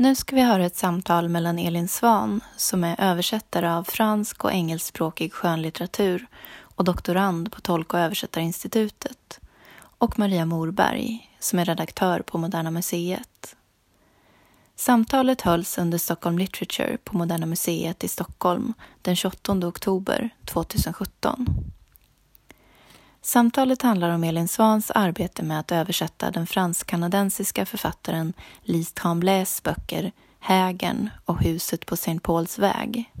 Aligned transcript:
Nu 0.00 0.14
ska 0.14 0.36
vi 0.36 0.42
höra 0.42 0.66
ett 0.66 0.76
samtal 0.76 1.28
mellan 1.28 1.58
Elin 1.58 1.88
Svan 1.88 2.40
som 2.56 2.84
är 2.84 3.00
översättare 3.00 3.70
av 3.70 3.84
fransk 3.84 4.44
och 4.44 4.52
engelskspråkig 4.52 5.32
skönlitteratur 5.32 6.26
och 6.60 6.84
doktorand 6.84 7.52
på 7.52 7.60
Tolk 7.60 7.94
och 7.94 8.00
översättarinstitutet 8.00 9.40
och 9.78 10.18
Maria 10.18 10.46
Morberg 10.46 11.30
som 11.38 11.58
är 11.58 11.64
redaktör 11.64 12.20
på 12.20 12.38
Moderna 12.38 12.70
Museet. 12.70 13.56
Samtalet 14.76 15.40
hölls 15.40 15.78
under 15.78 15.98
Stockholm 15.98 16.38
Literature 16.38 16.96
på 17.04 17.16
Moderna 17.16 17.46
Museet 17.46 18.04
i 18.04 18.08
Stockholm 18.08 18.74
den 19.02 19.16
28 19.16 19.52
oktober 19.52 20.30
2017. 20.44 21.46
Samtalet 23.28 23.82
handlar 23.82 24.10
om 24.10 24.24
Elin 24.24 24.48
Svans 24.48 24.90
arbete 24.90 25.42
med 25.42 25.60
att 25.60 25.72
översätta 25.72 26.30
den 26.30 26.46
fransk-kanadensiska 26.46 27.66
författaren 27.66 28.32
Lise 28.62 28.94
Tremblays 28.94 29.62
böcker 29.62 30.12
Hägern 30.40 31.10
och 31.24 31.40
Huset 31.42 31.86
på 31.86 31.94
St. 31.94 32.18
Pauls 32.20 32.58
väg. 32.58 33.12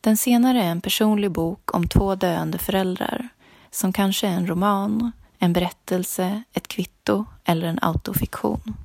Den 0.00 0.16
senare 0.16 0.62
är 0.62 0.70
en 0.70 0.80
personlig 0.80 1.30
bok 1.30 1.74
om 1.74 1.88
två 1.88 2.14
döende 2.14 2.58
föräldrar 2.58 3.28
som 3.70 3.92
kanske 3.92 4.26
är 4.26 4.32
en 4.32 4.46
roman, 4.46 5.12
en 5.38 5.52
berättelse, 5.52 6.42
ett 6.52 6.68
kvitto 6.68 7.24
eller 7.44 7.66
en 7.66 7.78
autofiktion. 7.82 8.76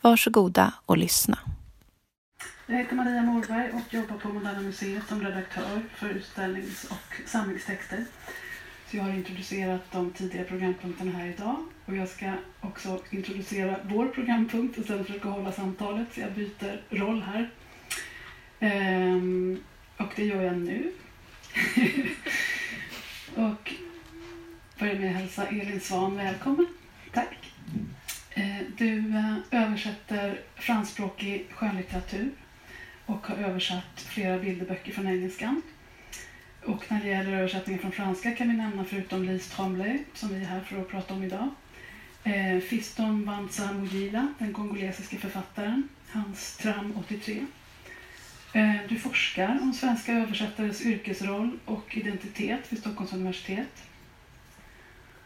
Varsågoda 0.00 0.72
och 0.86 0.98
lyssna. 0.98 1.38
Jag 2.66 2.76
heter 2.76 2.96
Maria 2.96 3.22
Morberg 3.22 3.72
och 3.72 3.94
jobbar 3.94 4.16
på 4.16 4.28
Moderna 4.28 4.60
Museet 4.60 5.08
som 5.08 5.22
redaktör 5.24 5.82
för 5.94 6.08
utställnings 6.08 6.84
och 6.84 7.28
samlingstexter. 7.28 8.04
Så 8.90 8.96
jag 8.96 9.02
har 9.02 9.12
introducerat 9.12 9.92
de 9.92 10.10
tidigare 10.12 10.44
programpunkterna 10.44 11.12
här 11.12 11.26
idag 11.26 11.56
och 11.84 11.96
jag 11.96 12.08
ska 12.08 12.32
också 12.60 13.00
introducera 13.10 13.76
vår 13.84 14.06
programpunkt 14.06 14.78
och 14.78 14.84
sen 14.84 15.04
försöka 15.04 15.28
hålla 15.28 15.52
samtalet 15.52 16.08
så 16.14 16.20
jag 16.20 16.32
byter 16.32 16.80
roll 16.90 17.22
här. 17.22 17.50
Ehm, 18.60 19.58
och 19.96 20.12
det 20.16 20.24
gör 20.24 20.42
jag 20.42 20.58
nu. 20.58 20.92
och 23.34 23.72
börjar 24.78 24.94
med 24.94 25.10
att 25.10 25.16
hälsa 25.16 25.46
Elin 25.46 25.80
Svan 25.80 26.16
välkommen. 26.16 26.66
Tack. 27.12 27.52
Ehm, 28.34 28.64
du 28.76 28.98
eh, 28.98 29.36
översätter 29.50 30.40
franskspråkig 30.54 31.46
skönlitteratur 31.50 32.30
och 33.06 33.26
har 33.26 33.36
översatt 33.36 34.00
flera 34.00 34.38
bilderböcker 34.38 34.92
från 34.92 35.06
engelskan. 35.06 35.62
Och 36.66 36.84
när 36.88 37.00
det 37.02 37.08
gäller 37.08 37.32
översättningen 37.32 37.80
från 37.80 37.92
franska 37.92 38.32
kan 38.32 38.48
vi 38.48 38.56
nämna 38.56 38.84
förutom 38.84 39.24
Lise 39.24 39.56
Tremblay, 39.56 39.98
som 40.14 40.28
vi 40.28 40.34
är 40.34 40.44
här 40.44 40.60
för 40.60 40.80
att 40.80 40.88
prata 40.88 41.14
om 41.14 41.22
idag, 41.22 41.48
eh, 42.24 42.60
Fiston 42.60 43.24
Wanza 43.24 43.72
Mujila, 43.72 44.34
den 44.38 44.52
kongolesiske 44.52 45.16
författaren, 45.16 45.88
hans 46.08 46.56
Tram 46.56 46.92
83. 46.96 47.46
Eh, 48.52 48.74
du 48.88 48.98
forskar 48.98 49.58
om 49.62 49.72
svenska 49.72 50.12
översättares 50.12 50.86
yrkesroll 50.86 51.58
och 51.64 51.96
identitet 51.96 52.72
vid 52.72 52.78
Stockholms 52.78 53.12
universitet. 53.12 53.82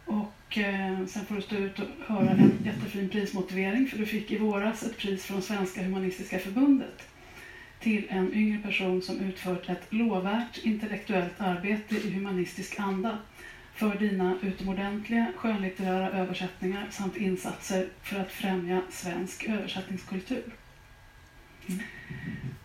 Och 0.04 0.58
eh, 0.58 1.06
sen 1.06 1.26
får 1.26 1.34
du 1.34 1.42
stå 1.42 1.56
ut 1.56 1.78
och 1.78 1.88
höra 2.06 2.30
en 2.30 2.52
jättefin 2.64 3.08
prismotivering 3.08 3.86
för 3.86 3.98
du 3.98 4.06
fick 4.06 4.30
i 4.30 4.38
våras 4.38 4.82
ett 4.82 4.98
pris 4.98 5.24
från 5.24 5.42
Svenska 5.42 5.82
Humanistiska 5.82 6.38
Förbundet 6.38 7.09
till 7.80 8.06
en 8.08 8.34
yngre 8.34 8.62
person 8.62 9.02
som 9.02 9.20
utfört 9.20 9.68
ett 9.68 9.86
lovvärt 9.90 10.58
intellektuellt 10.58 11.40
arbete 11.40 11.96
i 11.96 12.10
humanistisk 12.10 12.80
anda 12.80 13.18
för 13.74 13.94
dina 13.94 14.36
utomordentliga 14.42 15.32
skönlitterära 15.36 16.10
översättningar 16.10 16.86
samt 16.90 17.16
insatser 17.16 17.88
för 18.02 18.20
att 18.20 18.32
främja 18.32 18.82
svensk 18.90 19.48
översättningskultur. 19.48 20.54
Mm. 21.66 21.80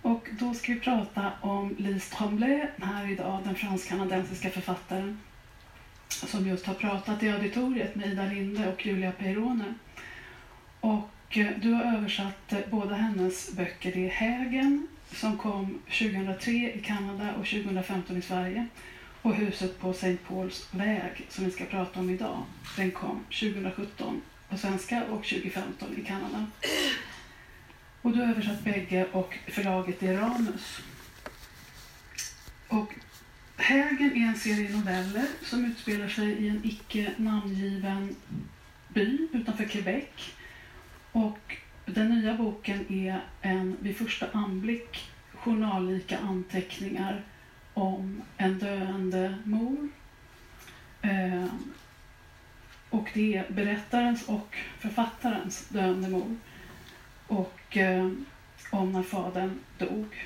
Och 0.01 0.27
då 0.31 0.53
ska 0.53 0.73
vi 0.73 0.79
prata 0.79 1.31
om 1.41 1.75
Lise 1.77 2.15
Tremblay 2.15 2.67
här 2.81 3.11
idag, 3.11 3.41
den 3.43 3.55
fransk-kanadensiska 3.55 4.49
författaren 4.49 5.19
som 6.07 6.47
just 6.47 6.65
har 6.65 6.73
pratat 6.73 7.23
i 7.23 7.29
auditoriet 7.29 7.95
med 7.95 8.07
Ida 8.07 8.25
Linde 8.25 8.73
och 8.73 8.85
Julia 8.85 9.11
Peirone. 9.11 9.73
Och 10.79 11.37
eh, 11.37 11.47
du 11.61 11.73
har 11.73 11.97
översatt 11.97 12.53
eh, 12.53 12.59
båda 12.69 12.95
hennes 12.95 13.51
böcker. 13.55 13.91
Det 13.91 14.05
är 14.05 14.09
Hägen 14.09 14.87
som 15.11 15.37
kom 15.37 15.79
2003 15.85 16.51
i 16.51 16.81
Kanada 16.85 17.33
och 17.33 17.45
2015 17.45 18.17
i 18.17 18.21
Sverige. 18.21 18.67
Och 19.21 19.35
Huset 19.35 19.79
på 19.79 19.91
St. 19.91 20.17
Pauls 20.27 20.67
väg 20.71 21.25
som 21.29 21.45
vi 21.45 21.51
ska 21.51 21.65
prata 21.65 21.99
om 21.99 22.09
idag, 22.09 22.43
den 22.77 22.91
kom 22.91 23.23
2017 23.39 24.21
på 24.49 24.57
svenska 24.57 25.03
och 25.03 25.23
2015 25.23 25.97
i 25.97 26.05
Kanada. 26.05 26.47
Och 28.01 28.11
du 28.11 28.19
har 28.19 28.27
översatt 28.27 28.63
bägge 28.63 29.05
och 29.11 29.37
förlaget 29.47 30.03
är 30.03 30.13
Ramus. 30.13 30.79
Och 32.67 32.93
Hägen 33.57 34.11
är 34.15 34.27
en 34.27 34.35
serie 34.35 34.69
noveller 34.69 35.27
som 35.43 35.65
utspelar 35.65 36.07
sig 36.07 36.31
i 36.31 36.49
en 36.49 36.61
icke 36.65 37.13
namngiven 37.17 38.15
by 38.87 39.27
utanför 39.33 39.65
Quebec. 39.65 40.33
Och 41.11 41.57
den 41.85 42.09
nya 42.09 42.33
boken 42.33 42.93
är 42.93 43.21
en 43.41 43.77
vid 43.79 43.97
första 43.97 44.27
anblick 44.31 45.11
journallika 45.33 46.17
anteckningar 46.17 47.23
om 47.73 48.21
en 48.37 48.59
döende 48.59 49.37
mor. 49.43 49.89
Eh, 51.01 51.45
och 52.89 53.09
det 53.13 53.35
är 53.35 53.49
berättarens 53.49 54.23
och 54.27 54.55
författarens 54.79 55.69
döende 55.69 56.09
mor. 56.09 56.35
Och 57.27 57.77
eh, 57.77 58.11
om 58.71 58.91
när 58.91 59.03
fadern 59.03 59.59
dog. 59.77 60.25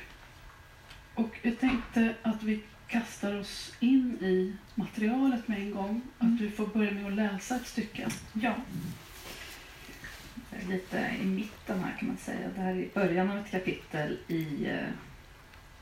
Och 1.16 1.40
jag 1.42 1.60
tänkte 1.60 2.14
att 2.22 2.44
vi 2.44 2.64
kastar 2.88 3.40
oss 3.40 3.74
in 3.80 4.18
i 4.22 4.54
materialet 4.76 5.48
med 5.48 5.60
en 5.60 5.72
gång. 5.72 5.90
Mm. 5.90 6.34
Att 6.34 6.40
du 6.40 6.52
får 6.52 6.68
börja 6.68 6.92
med 6.92 7.06
att 7.06 7.14
läsa 7.14 7.56
ett 7.56 7.68
stycke. 7.68 8.08
Ja 8.34 8.56
lite 10.68 11.16
i 11.22 11.26
mitten 11.26 11.84
här 11.84 11.96
kan 12.00 12.08
man 12.08 12.18
säga. 12.18 12.50
Det 12.56 12.62
här 12.62 12.76
är 12.76 12.88
början 12.94 13.32
av 13.32 13.38
ett 13.38 13.52
kapitel 13.52 14.18
i, 14.28 14.66
eh, 14.66 14.90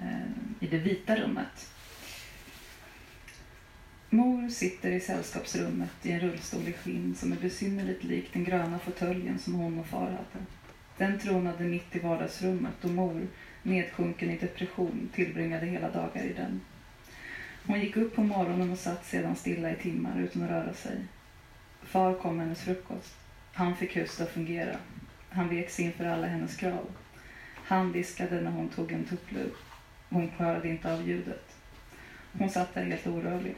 eh, 0.08 0.28
i 0.60 0.68
det 0.68 0.78
vita 0.78 1.16
rummet. 1.16 1.72
Mor 4.10 4.50
sitter 4.50 4.92
i 4.92 5.00
sällskapsrummet 5.00 5.92
i 6.04 6.12
en 6.12 6.20
rullstol 6.20 6.68
i 6.68 6.74
skinn 6.74 7.16
som 7.16 7.32
är 7.32 7.36
besynnerligt 7.36 8.04
lik 8.04 8.34
den 8.34 8.44
gröna 8.44 8.80
fåtöljen 8.80 9.40
som 9.40 9.54
hon 9.54 9.80
och 9.80 9.86
far 9.86 10.06
hade. 10.06 10.46
Den 10.98 11.20
tronade 11.20 11.64
mitt 11.64 11.96
i 11.96 12.00
vardagsrummet 12.00 12.84
och 12.84 12.90
mor, 12.90 13.28
nedsjunken 13.64 14.30
i 14.30 14.38
depression, 14.38 15.10
tillbringade 15.14 15.66
hela 15.66 15.92
dagar 15.92 16.24
i 16.24 16.34
den. 16.34 16.62
Hon 17.66 17.80
gick 17.80 17.98
upp 17.98 18.16
på 18.16 18.24
morgonen 18.24 18.72
och 18.72 18.78
satt 18.78 19.06
sedan 19.06 19.36
stilla 19.36 19.72
i 19.72 19.76
timmar 19.76 20.20
utan 20.20 20.44
att 20.44 20.50
röra 20.50 20.74
sig. 20.74 20.98
Far 21.84 22.14
kom 22.14 22.38
med 22.38 22.46
hennes 22.46 22.62
frukost. 22.62 23.27
Han 23.58 23.76
fick 23.76 23.98
huset 23.98 24.22
att 24.22 24.34
fungera. 24.34 24.78
Han 25.30 25.50
vek 25.50 25.80
inför 25.80 26.06
alla 26.06 26.28
hennes 26.28 26.56
krav. 26.56 26.90
Han 27.54 27.92
viskade 27.92 28.42
när 28.42 28.52
hon 28.52 28.70
tog 28.70 28.92
en 28.92 29.06
tupplur. 29.06 29.52
Hon 30.10 30.30
klarade 30.30 30.70
inte 30.70 30.94
av 30.94 31.08
ljudet. 31.08 31.56
Hon 32.38 32.50
satt 32.50 32.74
där 32.74 32.84
helt 32.84 33.08
orörlig. 33.08 33.56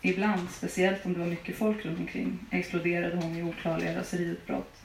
Ibland, 0.00 0.50
speciellt 0.50 1.06
om 1.06 1.12
det 1.12 1.18
var 1.18 1.26
mycket 1.26 1.56
folk 1.56 1.84
runt 1.84 1.98
omkring, 1.98 2.38
exploderade 2.50 3.16
hon 3.16 3.36
i 3.36 3.42
oklarliga 3.42 3.98
raseriutbrott. 3.98 4.82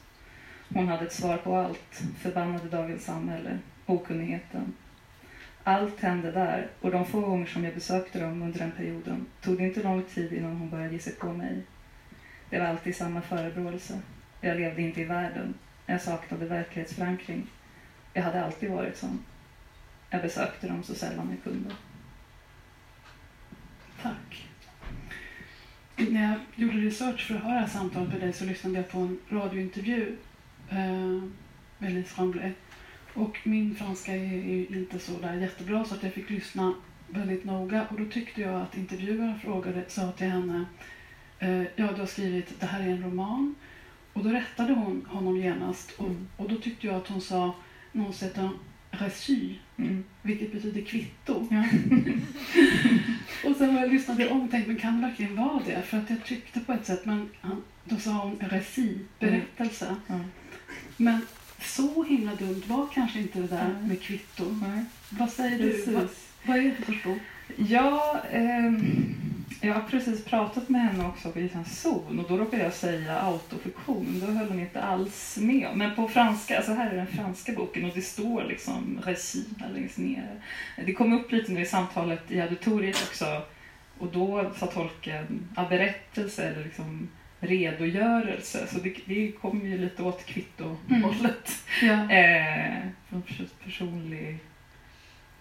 Hon 0.68 0.88
hade 0.88 1.06
ett 1.06 1.12
svar 1.12 1.36
på 1.36 1.56
allt, 1.56 2.02
förbannade 2.18 2.68
dagens 2.68 3.04
samhälle, 3.04 3.58
okunnigheten. 3.86 4.74
Allt 5.62 6.00
hände 6.00 6.32
där 6.32 6.68
och 6.80 6.90
de 6.90 7.06
få 7.06 7.20
gånger 7.20 7.46
som 7.46 7.64
jag 7.64 7.74
besökte 7.74 8.20
dem 8.20 8.42
under 8.42 8.58
den 8.58 8.72
perioden 8.72 9.26
tog 9.40 9.58
det 9.58 9.64
inte 9.64 9.82
lång 9.82 10.02
tid 10.02 10.32
innan 10.32 10.56
hon 10.56 10.70
började 10.70 10.92
ge 10.92 10.98
sig 10.98 11.12
på 11.12 11.32
mig. 11.32 11.62
Det 12.50 12.58
var 12.58 12.66
alltid 12.66 12.96
samma 12.96 13.22
förebråelse. 13.22 14.00
Jag 14.46 14.56
levde 14.56 14.82
inte 14.82 15.00
i 15.00 15.04
världen. 15.04 15.54
Jag 15.86 16.02
saknade 16.02 16.46
verklighetsförankring. 16.46 17.46
Jag 18.12 18.22
hade 18.22 18.44
alltid 18.44 18.70
varit 18.70 18.96
sån. 18.96 19.24
Jag 20.10 20.22
besökte 20.22 20.68
dem 20.68 20.82
så 20.82 20.94
sällan 20.94 21.30
jag 21.30 21.42
kunde. 21.52 21.74
Tack. 24.02 24.48
När 25.96 26.22
jag 26.22 26.40
gjorde 26.54 26.76
research 26.76 27.26
för 27.26 27.34
att 27.34 27.42
höra 27.42 27.68
samtalet 27.68 28.08
med 28.08 28.20
dig 28.20 28.32
så 28.32 28.44
lyssnade 28.44 28.76
jag 28.76 28.88
på 28.88 28.98
en 28.98 29.18
radiointervju 29.28 30.16
eh, 30.70 31.22
med 31.78 31.92
Lise 31.92 32.20
Ramblay. 32.20 32.52
Och 33.14 33.38
min 33.44 33.74
franska 33.74 34.12
är, 34.12 34.24
ju 34.24 34.66
inte 34.66 34.98
så 34.98 35.12
där 35.20 35.34
jättebra 35.34 35.84
så 35.84 35.94
att 35.94 36.02
jag 36.02 36.12
fick 36.12 36.30
lyssna 36.30 36.74
väldigt 37.08 37.44
noga 37.44 37.86
och 37.90 38.00
då 38.00 38.04
tyckte 38.10 38.40
jag 38.40 38.62
att 38.62 38.76
intervjuaren 38.76 39.40
frågade, 39.40 39.84
sa 39.88 40.12
till 40.12 40.26
henne 40.26 40.64
eh, 41.38 41.62
Ja, 41.62 41.92
du 41.92 42.00
har 42.00 42.06
skrivit 42.06 42.60
det 42.60 42.66
här 42.66 42.80
är 42.80 42.88
en 42.88 43.02
roman 43.02 43.54
och 44.16 44.24
då 44.24 44.30
rättade 44.30 44.72
hon 44.72 45.06
honom 45.08 45.36
genast 45.36 45.90
och, 45.90 46.06
mm. 46.06 46.28
och 46.36 46.48
då 46.48 46.56
tyckte 46.56 46.86
jag 46.86 46.96
att 46.96 47.08
hon 47.08 47.20
sa 47.20 47.54
någon 47.92 48.12
sätt 48.12 48.38
reçu, 48.90 49.54
mm. 49.76 50.04
vilket 50.22 50.52
betyder 50.52 50.82
kvitto. 50.82 51.48
Ja. 51.50 51.64
och 53.50 53.56
sen 53.56 53.76
jag 53.76 53.92
lyssnade 53.92 54.28
om 54.28 54.40
och 54.40 54.50
tänkte, 54.50 54.70
men 54.70 54.80
kan 54.80 55.00
det 55.00 55.06
verkligen 55.08 55.36
vara 55.36 55.60
det? 55.66 55.82
För 55.82 55.98
att 55.98 56.10
jag 56.10 56.24
tyckte 56.24 56.60
på 56.60 56.72
ett 56.72 56.86
sätt, 56.86 57.06
men 57.06 57.28
då 57.84 57.96
sa 57.96 58.10
hon 58.10 58.38
reci, 58.40 58.98
berättelse. 59.18 59.96
Mm. 60.08 60.24
Men 60.96 61.20
så 61.60 62.04
himla 62.04 62.34
dumt 62.34 62.62
var 62.66 62.88
kanske 62.94 63.18
inte 63.18 63.40
det 63.40 63.46
där 63.46 63.76
med 63.82 64.02
kvitton. 64.02 64.64
Nej, 64.66 64.84
Vad 65.10 65.30
säger 65.30 65.58
du? 65.58 65.92
Vad, 65.92 66.02
precis. 66.02 66.28
vad 66.46 66.56
är 66.56 66.62
det 66.62 66.84
för 66.84 67.08
bok? 67.08 67.20
Ja, 67.56 68.22
ehm, 68.32 69.14
jag 69.60 69.74
har 69.74 69.82
precis 69.82 70.24
pratat 70.24 70.68
med 70.68 70.80
henne 70.80 71.06
också 71.06 71.38
i 71.38 71.50
en 71.54 71.64
zon 71.64 72.18
och 72.18 72.28
då 72.28 72.36
råkade 72.36 72.62
jag 72.62 72.72
säga 72.72 73.20
autofiktion. 73.20 74.22
Då 74.26 74.32
höll 74.32 74.48
hon 74.48 74.60
inte 74.60 74.82
alls 74.82 75.38
med. 75.40 75.68
Men 75.74 75.94
på 75.94 76.08
franska, 76.08 76.56
alltså 76.56 76.72
här 76.72 76.90
är 76.90 76.96
den 76.96 77.06
franska 77.06 77.52
boken 77.52 77.84
och 77.84 77.94
det 77.94 78.02
står 78.02 78.44
liksom 78.44 79.00
reci 79.04 79.44
här 79.58 79.68
längst 79.72 79.98
ner. 79.98 80.40
Det 80.86 80.92
kom 80.92 81.12
upp 81.12 81.32
lite 81.32 81.52
nu 81.52 81.60
i 81.60 81.66
samtalet 81.66 82.30
i 82.30 82.40
auditoriet 82.40 83.08
också 83.08 83.42
och 83.98 84.12
då 84.12 84.52
sa 84.56 84.66
tolken 84.66 85.48
ja, 85.56 85.66
berättelse 85.68 86.48
eller 86.48 86.64
liksom 86.64 87.08
redogörelse. 87.40 88.66
Så 88.66 88.78
det, 88.78 88.94
det 89.04 89.32
kom 89.32 89.66
ju 89.66 89.78
lite 89.78 90.02
åt 90.02 90.26
kvittohållet. 90.26 91.52
Ja. 91.82 92.10
Eh, 92.12 92.86
från 93.08 93.22
personlig 93.64 94.38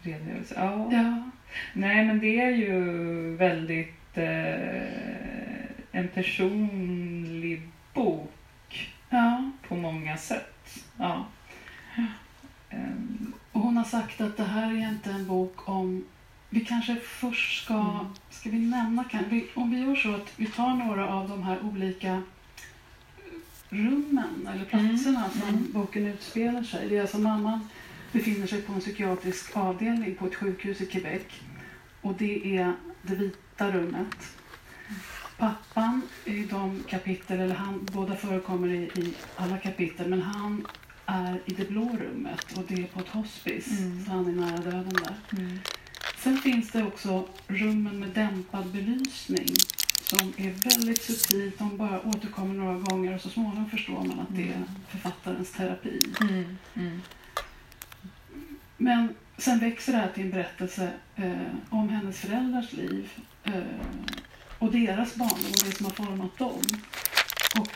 redogörelse. 0.01 0.53
Ja. 0.57 0.89
ja. 0.91 1.31
Nej, 1.73 2.05
men 2.05 2.19
det 2.19 2.41
är 2.41 2.49
ju 2.49 3.35
väldigt 3.35 4.04
en 5.91 6.07
personlig 6.13 7.61
bok 7.93 8.93
ja. 9.09 9.51
på 9.67 9.75
många 9.75 10.17
sätt. 10.17 10.83
Ja. 10.97 11.25
Ehm, 12.69 13.33
Och 13.51 13.61
hon 13.61 13.77
har 13.77 13.83
sagt 13.83 14.21
att 14.21 14.37
det 14.37 14.43
här 14.43 14.71
är 14.71 14.89
inte 14.89 15.11
en 15.11 15.27
bok 15.27 15.69
om... 15.69 16.05
Vi 16.49 16.59
kanske 16.65 16.95
först 16.95 17.63
ska... 17.63 17.73
Mm. 17.73 18.05
Ska 18.29 18.49
vi 18.49 18.59
nämna... 18.59 19.03
Kan, 19.03 19.23
vi, 19.29 19.47
om 19.53 19.71
vi 19.71 19.79
gör 19.79 19.95
så 19.95 20.15
att 20.15 20.33
vi 20.35 20.45
tar 20.45 20.73
några 20.75 21.09
av 21.09 21.29
de 21.29 21.43
här 21.43 21.57
olika 21.63 22.23
rummen 23.69 24.49
eller 24.53 24.65
platserna 24.65 25.29
som 25.29 25.49
Mm. 25.49 25.71
boken 25.71 26.07
utspelar 26.07 26.63
sig. 26.63 26.89
Det 26.89 26.97
är 26.97 27.01
alltså 27.01 27.17
mamman 27.17 27.67
befinner 28.11 28.47
sig 28.47 28.61
på 28.61 28.73
en 28.73 28.79
psykiatrisk 28.79 29.57
avdelning 29.57 30.15
på 30.15 30.25
ett 30.27 30.35
sjukhus 30.35 30.81
i 30.81 30.85
Quebec. 30.85 31.21
Och 32.01 32.13
det 32.13 32.57
är 32.57 32.73
det 33.01 33.15
vita 33.15 33.37
rummet. 33.61 34.15
Pappan 35.37 36.01
i 36.25 36.43
de 36.45 36.83
kapitel, 36.87 37.39
eller 37.39 37.55
han, 37.55 37.85
båda 37.91 38.15
förekommer 38.15 38.67
i, 38.67 38.77
i 38.83 39.13
alla 39.35 39.57
kapitel, 39.57 40.09
men 40.09 40.21
han 40.21 40.67
är 41.05 41.41
i 41.45 41.53
det 41.53 41.69
blå 41.69 41.97
rummet 41.99 42.57
och 42.57 42.63
det 42.67 42.73
är 42.83 42.87
på 42.87 42.99
ett 42.99 43.09
hospice. 43.09 43.79
Mm. 43.79 44.05
Så 44.05 44.11
han 44.11 44.27
är 44.27 44.31
nära 44.31 44.57
döden 44.57 44.93
där. 44.93 45.15
mm. 45.39 45.59
Sen 46.17 46.37
finns 46.37 46.71
det 46.71 46.83
också 46.83 47.27
rummen 47.47 47.99
med 47.99 48.09
dämpad 48.09 48.65
belysning 48.67 49.47
som 50.03 50.33
är 50.37 50.51
väldigt 50.51 51.03
subtilt. 51.03 51.59
De 51.59 51.77
bara 51.77 52.01
återkommer 52.01 52.53
några 52.53 52.77
gånger 52.79 53.15
och 53.15 53.21
så 53.21 53.29
småningom 53.29 53.69
förstår 53.69 54.03
man 54.03 54.19
att 54.19 54.35
det 54.35 54.41
är 54.49 54.55
Mm. 54.55 54.67
författarens 54.89 55.51
terapi. 55.51 56.01
Mm. 56.21 56.57
Mm. 56.75 57.01
Men 58.77 59.15
sen 59.37 59.59
växer 59.59 59.93
det 59.93 59.99
här 59.99 60.11
till 60.11 60.23
en 60.23 60.31
berättelse 60.31 60.91
eh, 61.15 61.53
om 61.69 61.89
hennes 61.89 62.19
föräldrars 62.19 62.73
liv 62.73 63.11
eh, 63.43 63.53
och 64.59 64.71
deras 64.71 65.15
barndom 65.15 65.51
och 65.51 65.65
det 65.65 65.71
som 65.71 65.85
har 65.85 65.93
format 65.93 66.37
dem. 66.37 66.61
Och 67.59 67.67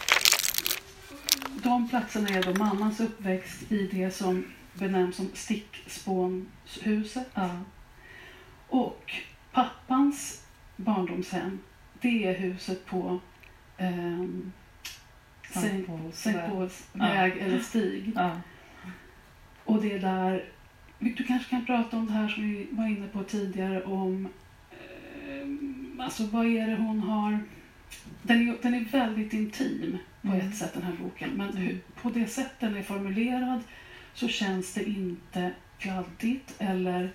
de 1.63 1.89
platserna 1.89 2.29
är 2.29 2.43
då 2.43 2.53
mammans 2.53 2.99
uppväxt 2.99 3.71
i 3.71 3.87
det 3.91 4.11
som 4.11 4.45
benämns 4.73 5.15
som 5.15 5.29
stickspånshuset. 5.33 7.27
Ja. 7.33 7.49
Och 8.67 9.13
pappans 9.51 10.45
barndomshem, 10.75 11.59
det 12.01 12.25
är 12.25 12.37
huset 12.39 12.85
på 12.85 13.19
ehm, 13.77 14.51
Sankt 15.49 15.87
Pauls 15.87 16.87
väg. 16.93 17.33
Ja. 17.37 17.45
eller 17.45 17.59
stig. 17.59 18.11
Ja. 18.15 18.31
Och 19.65 19.81
det 19.81 19.93
är 19.93 19.99
där, 19.99 20.45
du 20.99 21.23
kanske 21.23 21.49
kan 21.49 21.65
prata 21.65 21.97
om 21.97 22.05
det 22.05 22.13
här 22.13 22.27
som 22.27 22.43
vi 22.43 22.67
var 22.71 22.87
inne 22.87 23.07
på 23.07 23.23
tidigare 23.23 23.83
om, 23.83 24.27
eh, 24.71 26.05
alltså 26.05 26.23
vad 26.23 26.45
är 26.45 26.67
det 26.67 26.75
hon 26.75 26.99
har, 26.99 27.39
den 28.21 28.49
är, 28.49 28.57
den 28.61 28.73
är 28.73 28.79
väldigt 28.85 29.33
intim 29.33 29.97
på 30.21 30.27
Mm. 30.27 30.39
ett 30.47 30.55
sätt 30.57 30.73
den 30.73 30.83
här 30.83 30.93
boken, 31.03 31.29
men 31.29 31.49
Mm. 31.49 31.61
hur, 31.61 31.77
på 32.01 32.09
det 32.09 32.27
sätt 32.27 32.51
den 32.59 32.75
är 32.77 32.83
formulerad 32.83 33.61
så 34.13 34.27
känns 34.27 34.73
det 34.73 34.89
inte 34.89 35.51
kladdigt 35.77 36.55
eller 36.59 37.09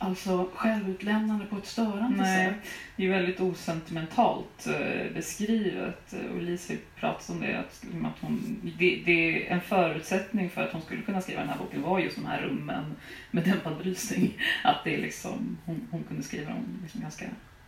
alltså 0.00 0.48
självutlämnande 0.54 1.46
på 1.46 1.56
ett 1.56 1.66
störande 1.66 2.22
Nej. 2.22 2.46
sätt. 2.46 2.70
Det 2.96 3.06
är 3.06 3.10
väldigt 3.10 3.40
osentimentalt 3.40 4.66
eh, 4.66 5.12
beskrivet. 5.14 6.12
Eh, 6.12 6.36
Och 6.36 6.42
Lise 6.42 6.76
pratade 6.96 7.38
om 7.38 7.40
det, 7.46 7.58
att, 7.58 7.78
liksom 7.82 8.04
att 8.06 8.18
hon, 8.20 8.60
det, 8.78 9.02
det 9.06 9.46
är 9.48 9.52
en 9.52 9.60
förutsättning 9.60 10.50
för 10.50 10.62
att 10.62 10.72
hon 10.72 10.82
skulle 10.82 11.02
kunna 11.02 11.20
skriva 11.20 11.40
den 11.40 11.48
här 11.50 11.58
boken 11.58 11.82
var 11.82 11.98
just 11.98 12.16
de 12.16 12.26
här 12.26 12.42
rummen 12.42 12.96
med 13.30 13.44
dämpad 13.44 13.78
belysning. 13.78 14.38
Att 14.64 14.84
det 14.84 14.94
är 14.94 14.98
liksom, 14.98 15.58
hon, 15.64 15.88
hon 15.90 16.02
kunde 16.04 16.22
skriva 16.22 16.50
dem 16.50 16.78
liksom 16.82 17.00
ganska, 17.00 17.24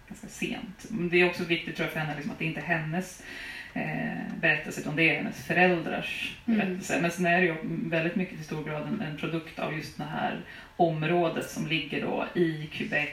ganska 0.08 0.26
sent. 0.28 0.86
Men 0.88 1.08
det 1.08 1.20
är 1.20 1.28
också 1.30 1.44
viktigt 1.44 1.76
tror 1.76 1.86
jag 1.86 1.92
för 1.92 2.00
henne 2.00 2.14
liksom, 2.14 2.32
att 2.32 2.38
det 2.38 2.44
inte 2.44 2.60
är 2.60 2.64
hennes 2.78 3.22
eh, 3.74 4.34
berättelse 4.40 4.80
utan 4.80 4.96
det 4.96 5.10
är 5.10 5.16
hennes 5.16 5.44
föräldrars 5.46 6.36
Mm. 6.46 6.58
berättelse. 6.58 6.98
Men 7.02 7.10
sen 7.10 7.26
är 7.26 7.40
det 7.40 7.46
ju 7.46 7.54
väldigt 7.64 8.16
mycket 8.16 8.36
till 8.36 8.44
stor 8.44 8.64
grad 8.64 8.82
en, 8.88 9.00
en 9.00 9.16
produkt 9.16 9.58
av 9.58 9.74
just 9.74 9.98
det 9.98 10.04
här 10.04 10.40
området 10.76 11.50
som 11.50 11.66
ligger 11.66 12.00
då 12.00 12.26
i 12.40 12.66
Quebec. 12.72 13.08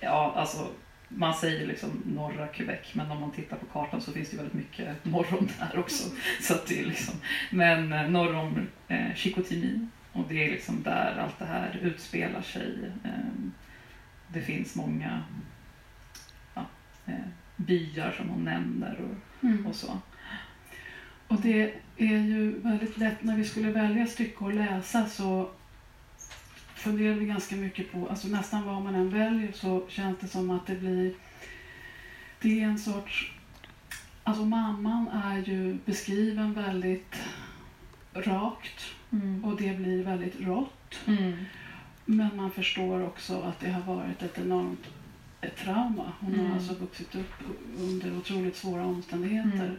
Ja, 0.00 0.32
alltså 0.36 0.68
man 1.08 1.34
säger 1.34 1.66
liksom 1.66 2.02
norra 2.06 2.46
Quebec, 2.46 2.94
men 2.94 3.10
om 3.10 3.20
man 3.20 3.30
tittar 3.32 3.56
på 3.56 3.66
kartan 3.66 4.00
så 4.00 4.12
finns 4.12 4.30
det 4.30 4.36
väldigt 4.36 4.54
mycket 4.54 5.04
norr 5.04 5.26
om 5.38 5.48
där 5.58 5.78
också. 5.78 6.10
Så 6.40 6.54
att 6.54 6.66
det 6.66 6.80
är 6.80 6.84
liksom, 6.84 7.14
men 7.50 7.92
eh, 7.92 8.08
norr 8.08 8.34
om 8.34 8.66
eh, 8.88 9.14
Chicoutimi 9.14 9.86
och 10.12 10.24
det 10.28 10.44
är 10.46 10.50
liksom 10.50 10.82
där 10.82 11.16
allt 11.20 11.38
det 11.38 11.44
här 11.44 11.78
utspelar 11.82 12.42
sig. 12.42 12.74
Eh, 13.04 13.50
det 14.28 14.40
finns 14.40 14.74
många 14.74 15.22
ja, 16.54 16.66
eh, 17.06 17.14
byar 17.56 18.14
som 18.16 18.28
hon 18.28 18.44
nämner 18.44 18.98
och, 19.00 19.16
Mm. 19.42 19.66
och 19.66 19.74
så. 19.74 19.98
Och 21.28 21.40
det 21.40 21.74
är 21.96 22.18
ju 22.18 22.58
väldigt 22.58 22.98
lätt 22.98 23.22
när 23.22 23.36
vi 23.36 23.44
skulle 23.44 23.70
välja 23.70 24.06
stycke 24.06 24.44
att 24.44 24.54
läsa 24.54 25.06
så 25.06 25.50
funderade 26.74 27.20
vi 27.20 27.26
ganska 27.26 27.56
mycket 27.56 27.92
på, 27.92 28.08
alltså 28.08 28.28
nästan 28.28 28.66
vad 28.66 28.82
man 28.82 28.94
än 28.94 29.10
väljer 29.10 29.52
så 29.52 29.84
känns 29.88 30.18
det 30.20 30.28
som 30.28 30.50
att 30.50 30.66
det 30.66 30.74
blir, 30.74 31.14
det 32.40 32.60
är 32.60 32.64
en 32.64 32.78
sorts, 32.78 33.32
alltså 34.24 34.44
mamman 34.44 35.08
är 35.08 35.38
ju 35.38 35.78
beskriven 35.84 36.54
väldigt 36.54 37.14
rakt 38.14 38.84
och 39.44 39.56
det 39.56 39.76
blir 39.78 40.04
väldigt 40.04 40.40
rått. 40.40 40.98
Mm. 41.06 41.44
Men 42.04 42.36
man 42.36 42.50
förstår 42.50 43.06
också 43.06 43.40
att 43.40 43.60
det 43.60 43.70
har 43.70 43.94
varit 43.94 44.22
ett 44.22 44.38
enormt 44.38 44.86
ett 45.40 45.56
trauma. 45.56 46.12
Hon 46.20 46.34
Mm. 46.34 46.46
har 46.46 46.54
alltså 46.54 46.74
vuxit 46.74 47.14
upp 47.14 47.34
under 47.78 48.16
otroligt 48.16 48.56
svåra 48.56 48.84
omständigheter. 48.86 49.64
Mm. 49.64 49.76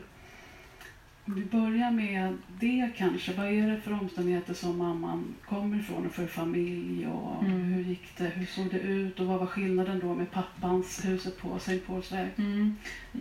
Om 1.25 1.35
vi 1.35 1.45
börjar 1.45 1.91
med 1.91 2.37
det 2.59 2.89
kanske. 2.97 3.33
Vad 3.33 3.47
är 3.47 3.67
det 3.71 3.81
för 3.81 3.93
omständigheter 3.93 4.53
som 4.53 4.77
mamman 4.77 5.35
kommer 5.49 5.79
ifrån 5.79 6.05
och 6.05 6.11
för 6.11 6.27
familj? 6.27 7.07
Och 7.07 7.43
Mm. 7.43 7.63
Hur 7.63 7.83
gick 7.83 8.17
det? 8.17 8.23
Hur 8.25 8.45
såg 8.45 8.69
det 8.71 8.79
ut? 8.79 9.19
Och 9.19 9.25
vad 9.25 9.39
var 9.39 9.45
skillnaden 9.45 9.99
då 9.99 10.13
med 10.15 10.31
pappans 10.31 11.05
huset 11.05 11.37
på 11.37 11.55
St. 11.55 11.77
Pauls 11.79 12.11
väg? 12.11 12.27
Mm. 12.37 12.75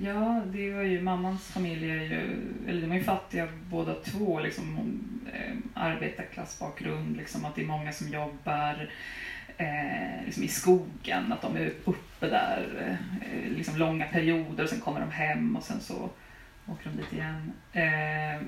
Ja, 0.05 0.43
det 0.53 0.73
var 0.73 0.83
ju 0.83 1.01
mammans 1.03 1.47
familj 1.51 1.91
är 1.91 2.03
ju, 2.03 2.37
eller 2.69 2.81
de 2.81 2.93
är 2.93 2.97
ju 2.97 3.05
fattiga 3.05 3.49
båda 3.71 3.95
två, 3.95 4.41
liksom 4.41 4.77
hon, 4.77 5.21
eh, 5.33 5.57
arbetarklassbakgrund, 5.75 7.17
liksom 7.17 7.45
att 7.45 7.55
det 7.55 7.63
är 7.63 7.67
många 7.67 7.93
som 7.93 8.09
jobbar 8.09 8.89
eh, 9.59 10.25
liksom 10.25 10.43
i 10.43 10.49
skogen, 10.49 11.33
att 11.33 11.43
de 11.43 11.57
är 11.57 11.73
uppe 11.85 12.29
där 12.29 12.97
eh, 13.21 13.51
liksom 13.57 13.77
långa 13.77 14.05
perioder 14.07 14.65
och 14.65 14.71
sen 14.71 14.81
kommer 14.81 15.01
de 15.01 15.11
hem 15.11 15.57
och 15.57 15.63
sen 15.63 15.81
så 15.81 16.11
åker 16.67 16.91
de 16.91 16.97
dit 16.97 17.13
igen. 17.13 17.53
Eh, 17.73 18.43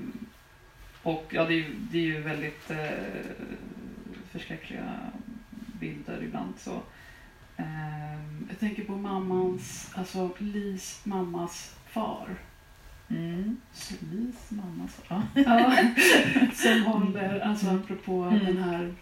och 1.03 1.25
ja, 1.29 1.45
det 1.45 1.53
är 1.53 1.57
ju, 1.57 1.75
det 1.91 1.97
är 1.97 2.01
ju 2.03 2.21
väldigt 2.21 2.71
eh, 2.71 2.77
förskräckliga 4.31 4.95
bilder 5.79 6.23
ibland 6.23 6.53
så. 6.57 6.81
Ehm, 7.57 8.47
Jag 8.49 8.59
tänker 8.59 8.83
på 8.83 8.95
mammans, 8.95 9.91
alltså 9.95 10.29
Lis 10.37 11.01
mammas 11.03 11.75
far. 11.89 12.27
Mm. 13.09 13.57
Lis 14.11 14.51
mamma 14.51 14.87
sa 14.87 15.01
ja. 15.07 15.41
Ja, 15.45 15.75
som 16.53 16.83
håller, 16.83 17.39
alltså 17.39 17.65
Mm. 17.67 17.79
apropå 17.81 18.23
Mm. 18.23 18.45
den 18.45 18.57
här 18.63 18.93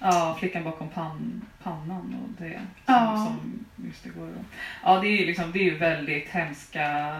ja, 0.00 0.36
flickan 0.38 0.64
bakom 0.64 0.88
pan, 0.88 1.42
pannan 1.62 2.14
och 2.22 2.42
det 2.42 2.52
som, 2.54 2.94
Ja. 2.94 3.16
som 3.16 3.64
just 3.86 4.02
det 4.04 4.08
går 4.10 4.32
Ja, 4.84 5.00
det 5.00 5.06
är 5.08 5.16
ju 5.20 5.26
liksom, 5.26 5.52
det 5.52 5.58
är 5.58 5.64
ju 5.64 5.78
väldigt 5.78 6.28
hemska 6.28 7.16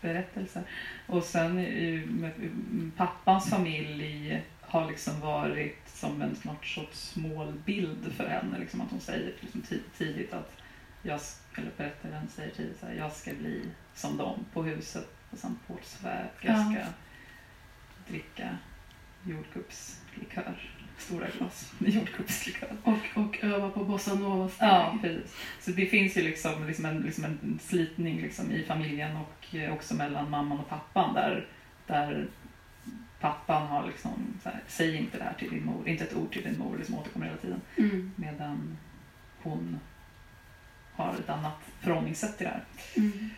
berättelser. 0.00 0.62
Och 1.06 1.22
sen 1.24 2.92
pappans 2.96 3.50
familj 3.50 4.42
har 4.60 4.88
liksom 4.90 5.20
varit 5.20 5.88
som 5.88 6.22
en 6.22 6.36
något 6.42 6.64
sorts 6.66 7.16
målbild 7.16 8.12
för 8.16 8.28
henne. 8.28 8.58
Liksom 8.58 8.80
att 8.80 8.90
hon 8.90 9.00
säger 9.00 9.32
liksom 9.40 9.60
tid- 9.60 9.82
tidigt 9.98 10.32
att 10.32 10.52
jag, 11.02 11.20
eller 11.56 11.70
berättaren 11.76 12.28
säger 12.28 12.50
tidigt 12.54 12.80
så 12.80 12.86
här, 12.86 12.94
jag 12.94 13.12
ska 13.12 13.30
bli 13.34 13.62
som 13.94 14.16
dem 14.16 14.44
på 14.52 14.62
huset 14.62 15.08
på 15.30 15.36
Sankt 15.36 15.66
Pauls 15.66 15.98
väg. 16.04 16.26
Jag 16.40 16.56
Ja. 16.58 16.64
ska 16.64 16.84
dricka 18.12 18.48
jordgubbslikör. 19.24 20.70
Stora 20.98 21.26
glas 21.38 21.72
med 21.78 21.90
jordgubbslikör. 21.90 22.68
Och, 22.82 23.22
och 23.24 23.44
öva 23.44 23.70
på 23.70 23.84
bossa 23.84 24.14
nova-steg. 24.14 24.68
Ja, 24.68 24.98
precis. 25.02 25.36
Så 25.60 25.70
det 25.70 25.86
finns 25.86 26.16
ju 26.16 26.22
liksom, 26.22 26.66
liksom, 26.66 26.84
en, 26.84 27.00
liksom 27.00 27.24
en 27.24 27.58
slitning 27.62 28.20
liksom 28.22 28.52
i 28.52 28.62
familjen 28.64 29.16
och 29.16 29.54
eh, 29.54 29.72
också 29.72 29.94
mellan 29.94 30.30
mamman 30.30 30.58
och 30.58 30.68
pappan 30.68 31.14
där, 31.14 31.46
där 31.86 32.28
pappan 33.20 33.66
har 33.66 33.86
liksom, 33.86 34.38
så 34.42 34.48
här, 34.48 34.60
säg 34.68 34.96
inte 34.96 35.18
det 35.18 35.24
här 35.24 35.34
till 35.38 35.50
din 35.50 35.64
mor, 35.64 35.88
inte 35.88 36.04
ett 36.04 36.16
ord 36.16 36.32
till 36.32 36.42
din 36.42 36.58
mor, 36.58 36.76
liksom 36.78 36.98
återkommer 36.98 37.26
hela 37.26 37.38
tiden. 37.38 37.60
Mm. 37.76 38.12
Medan 38.16 38.78
hon 39.42 39.80
har 40.94 41.14
ett 41.14 41.30
annat 41.30 41.58
förhållningssätt 41.80 42.38
till 42.38 42.46
det 42.46 42.52
här. 42.52 42.64
Mm. 42.96 43.30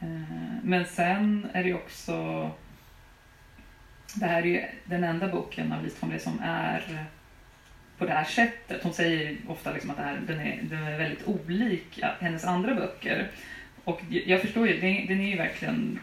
Eh, 0.00 0.62
Men 0.62 0.86
sen 0.86 1.46
är 1.52 1.62
det 1.62 1.68
ju 1.68 1.74
också... 1.74 2.50
Det 4.14 4.26
här 4.26 4.42
är 4.42 4.46
ju 4.46 4.64
den 4.84 5.04
enda 5.04 5.28
boken 5.28 5.72
av 5.72 5.84
Lise 5.84 6.00
Tomley 6.00 6.18
som 6.18 6.40
är 6.44 7.06
på 7.98 8.06
det 8.06 8.12
här 8.12 8.24
sättet. 8.24 8.82
Hon 8.82 8.94
säger 8.94 9.36
ofta 9.48 9.72
liksom 9.72 9.90
att 9.90 9.96
det 9.96 10.02
här, 10.02 10.20
den, 10.26 10.40
är, 10.40 10.60
den 10.62 10.82
är 10.82 10.98
väldigt 10.98 11.26
olik 11.26 12.00
hennes 12.20 12.44
andra 12.44 12.74
böcker. 12.74 13.30
Och 13.84 14.00
jag 14.08 14.40
förstår 14.40 14.68
ju, 14.68 14.80
den 14.80 15.06
den 15.06 15.20
är 15.20 15.30
ju 15.30 15.36
verkligen 15.36 15.98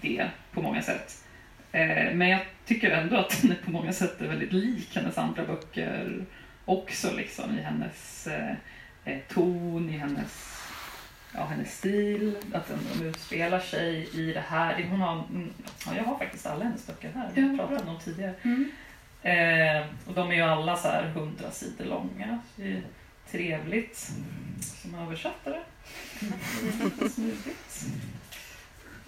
det 0.00 0.26
på 0.52 0.62
många 0.62 0.82
sätt. 0.82 1.24
Eh, 1.72 2.14
Men 2.14 2.28
jag 2.28 2.40
tycker 2.64 2.90
ändå 2.90 3.16
att 3.16 3.42
den 3.42 3.50
är 3.50 3.56
på 3.64 3.70
många 3.70 3.92
sätt 3.92 4.20
är 4.20 4.28
väldigt 4.28 4.52
lik 4.52 4.96
hennes 4.96 5.18
andra 5.18 5.44
böcker 5.44 6.24
också 6.64 7.16
liksom 7.16 7.58
i 7.58 7.62
hennes 7.62 8.26
eh, 8.26 8.54
eh 9.04 9.18
ton, 9.28 9.88
i 9.88 9.98
hennes 9.98 10.62
ja, 11.34 11.44
hennes 11.44 11.78
stil, 11.78 12.36
att 12.52 12.68
den, 12.68 12.78
de 12.92 13.04
utspelar 13.04 13.60
sig 13.60 14.08
i 14.12 14.32
det 14.32 14.44
här. 14.48 14.86
Hon 14.90 15.00
har, 15.00 15.12
mm, 15.12 15.52
ja, 15.86 15.96
jag 15.96 16.04
har 16.04 16.18
faktiskt 16.18 16.46
alla 16.46 16.64
hennes 16.64 16.86
böcker 16.86 17.12
här, 17.14 17.30
jag 17.34 17.48
bra. 17.48 17.56
pratade 17.56 17.80
om 17.80 17.86
dem 17.86 17.98
tidigare. 18.04 18.34
Mm. 18.42 18.70
Eh, 19.22 19.86
och 20.06 20.14
de 20.14 20.30
är 20.30 20.34
ju 20.34 20.42
alla 20.42 20.76
så 20.76 20.88
här 20.88 21.04
hundra 21.04 21.50
sidor 21.50 21.84
långa. 21.84 22.38
Det 22.56 22.72
är 22.72 22.82
trevligt 23.30 24.10
som 24.60 24.94
översättare. 24.94 25.60
Smidigt. 27.10 27.86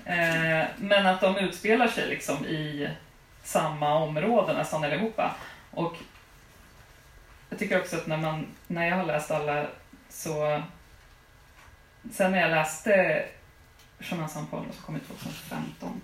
Eh, 0.04 0.64
men 0.78 1.06
att 1.06 1.20
de 1.20 1.36
utspelar 1.36 1.88
sig 1.88 2.08
liksom 2.08 2.44
i 2.46 2.88
samma 3.42 3.94
område 3.94 4.52
nästan 4.52 4.84
allihopa. 4.84 5.36
Och 5.70 5.96
jag 7.50 7.58
tycker 7.58 7.80
också 7.80 7.96
att 7.96 8.06
när, 8.06 8.16
man, 8.16 8.46
när 8.66 8.88
jag 8.88 8.96
har 8.96 9.04
läst 9.04 9.30
alla 9.30 9.66
så 10.08 10.62
Sen 12.12 12.32
när 12.32 12.40
jag 12.40 12.50
läste 12.50 13.24
Chemin 14.00 14.28
Saint 14.28 14.50
som 14.50 14.82
kom 14.84 14.96
ut 14.96 15.08
2015 15.08 16.00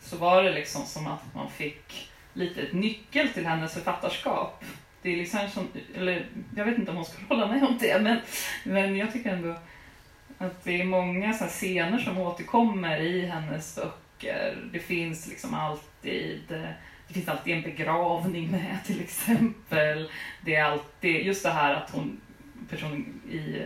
så 0.00 0.16
var 0.16 0.42
det 0.42 0.52
liksom 0.52 0.86
som 0.86 1.06
att 1.06 1.34
man 1.34 1.50
fick 1.50 2.10
lite 2.32 2.62
ett 2.62 2.72
nyckel 2.72 3.28
till 3.28 3.46
hennes 3.46 3.74
författarskap. 3.74 4.64
Det 5.02 5.12
är 5.12 5.16
liksom 5.16 5.48
som, 5.48 5.68
eller 5.94 6.26
jag 6.56 6.64
vet 6.64 6.78
inte 6.78 6.90
om 6.90 6.96
hon 6.96 7.06
ska 7.06 7.24
hålla 7.28 7.46
med 7.46 7.62
om 7.64 7.78
det, 7.80 8.02
men, 8.02 8.20
men 8.64 8.96
jag 8.96 9.12
tycker 9.12 9.30
ändå 9.30 9.54
att 10.38 10.64
det 10.64 10.80
är 10.80 10.84
många 10.84 11.32
så 11.32 11.44
här 11.44 11.50
scener 11.50 11.98
som 11.98 12.18
återkommer 12.18 13.00
i 13.00 13.26
hennes 13.26 13.76
böcker. 13.76 14.68
Det 14.72 14.78
finns 14.78 15.28
liksom 15.28 15.54
alltid 15.54 16.40
det 17.12 17.14
finns 17.14 17.28
alltid 17.28 17.54
en 17.54 17.62
begravning 17.62 18.50
med 18.50 18.78
till 18.86 19.00
exempel. 19.00 20.10
Det 20.44 20.54
är 20.54 20.64
alltid 20.64 21.26
just 21.26 21.42
det 21.42 21.50
här 21.50 21.74
att 21.74 21.90
hon, 21.90 22.20
personen 22.70 23.20
i 23.30 23.62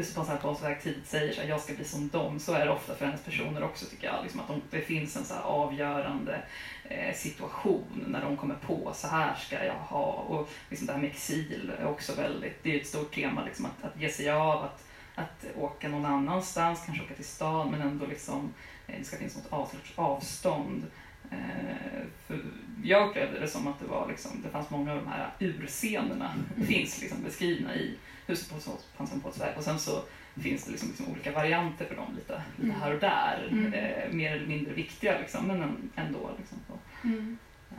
Huset 0.00 0.14
på 0.14 0.24
Sankt 0.24 0.62
väg 0.62 0.82
tidigt 0.82 1.06
säger 1.06 1.32
så 1.32 1.40
här, 1.40 1.48
jag 1.48 1.60
ska 1.60 1.74
bli 1.74 1.84
som 1.84 2.08
dem. 2.08 2.40
Så 2.40 2.52
är 2.52 2.66
det 2.66 2.72
ofta 2.72 2.94
för 2.94 3.06
hennes 3.06 3.22
personer 3.22 3.62
också 3.62 3.86
tycker 3.86 4.06
jag. 4.06 4.22
Liksom 4.22 4.40
att 4.40 4.48
de, 4.48 4.62
det 4.70 4.80
finns 4.80 5.16
en 5.16 5.24
så 5.24 5.34
här 5.34 5.42
avgörande 5.42 6.42
eh, 6.84 7.14
situation 7.14 8.04
när 8.06 8.20
de 8.20 8.36
kommer 8.36 8.54
på 8.54 8.92
så 8.94 9.08
här 9.08 9.34
ska 9.34 9.64
jag 9.64 9.74
ha. 9.74 10.12
Och 10.12 10.50
liksom 10.68 10.86
det 10.86 10.92
här 10.92 11.00
med 11.00 11.10
exil 11.10 11.72
är 11.80 11.86
också 11.86 12.14
väldigt, 12.14 12.62
det 12.62 12.76
är 12.76 12.80
ett 12.80 12.86
stort 12.86 13.14
tema 13.14 13.44
liksom 13.44 13.66
att, 13.66 13.84
att 13.84 14.00
ge 14.00 14.08
sig 14.08 14.30
av, 14.30 14.64
att, 14.64 14.84
att 15.14 15.46
åka 15.56 15.88
någon 15.88 16.04
annanstans, 16.04 16.82
kanske 16.86 17.04
åka 17.04 17.14
till 17.14 17.24
stan 17.24 17.70
men 17.70 17.80
ändå 17.80 18.06
liksom 18.06 18.54
eh, 18.86 18.94
det 18.98 19.04
ska 19.04 19.16
finnas 19.16 19.36
något 19.36 19.72
avstånd. 19.94 20.86
Eh, 21.30 22.02
för 22.26 22.44
jag 22.84 23.08
upplevde 23.08 23.40
det 23.40 23.48
som 23.48 23.66
att 23.66 23.80
det, 23.80 23.86
var 23.86 24.08
liksom, 24.08 24.42
det 24.42 24.48
fanns 24.48 24.70
många 24.70 24.92
av 24.92 24.98
de 24.98 25.08
här 25.08 25.30
urscenerna 25.38 26.34
finns 26.66 27.00
liksom 27.00 27.22
beskrivna 27.22 27.74
i 27.74 27.96
Huset 28.30 28.64
på 28.66 28.72
Pansarpåts 28.96 29.40
väg 29.40 29.56
och 29.56 29.64
sen 29.64 29.78
så 29.78 30.02
finns 30.42 30.64
det 30.64 30.70
liksom, 30.70 30.88
liksom 30.88 31.08
olika 31.08 31.32
varianter 31.32 31.84
för 31.84 31.96
dem 31.96 32.14
lite, 32.16 32.42
lite 32.56 32.68
Mm. 32.70 32.80
här 32.80 32.94
och 32.94 33.00
där. 33.00 33.48
Mm. 33.50 33.72
Eh, 33.72 34.12
mer 34.12 34.32
eller 34.36 34.46
mindre 34.46 34.72
viktiga 34.72 35.18
liksom, 35.18 35.46
men 35.46 35.62
en- 35.62 35.90
ändå. 35.96 36.30
Liksom, 36.38 36.58
så. 36.68 36.78
Mm. 37.08 37.38
Eh, 37.70 37.76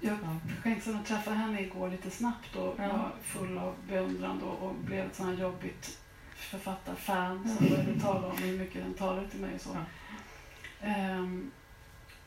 Jag 0.00 0.12
ja. 0.24 0.38
chansen 0.62 0.96
att 0.96 1.06
träffa 1.06 1.30
henne 1.30 1.60
igår 1.62 1.90
lite 1.90 2.10
snabbt 2.10 2.56
och 2.56 2.74
Ja. 2.78 2.86
var 2.88 3.10
full 3.22 3.58
av 3.58 3.74
beundran 3.88 4.38
då 4.40 4.46
och 4.46 4.74
blev 4.74 5.06
ett 5.06 5.14
sånt 5.14 5.28
här 5.38 5.44
jobbigt 5.44 5.98
författarfan 6.34 7.48
som 7.58 7.68
började 7.68 8.00
tala 8.00 8.26
om 8.26 8.36
hur 8.36 8.58
mycket 8.58 8.82
den 8.84 8.94
talade 8.94 9.28
till 9.28 9.40
mig 9.40 9.54
och 9.54 9.60
så. 9.60 9.70
Ja. 9.74 10.86
Ehm, 10.88 11.50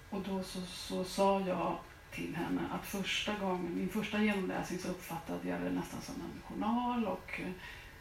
och 0.09 0.21
då 0.21 0.43
så, 0.43 0.61
så 0.61 1.03
sa 1.03 1.39
jag 1.39 1.77
till 2.15 2.35
henne 2.35 2.61
att 2.71 2.85
första 2.85 3.33
gången, 3.33 3.75
min 3.77 3.89
första 3.89 4.17
genomläsning 4.23 4.79
så 4.79 4.87
uppfattade 4.87 5.49
jag 5.49 5.61
det 5.61 5.69
nästan 5.69 6.01
som 6.01 6.15
en 6.15 6.41
journal 6.47 7.05
och 7.05 7.39
eh, 7.43 7.51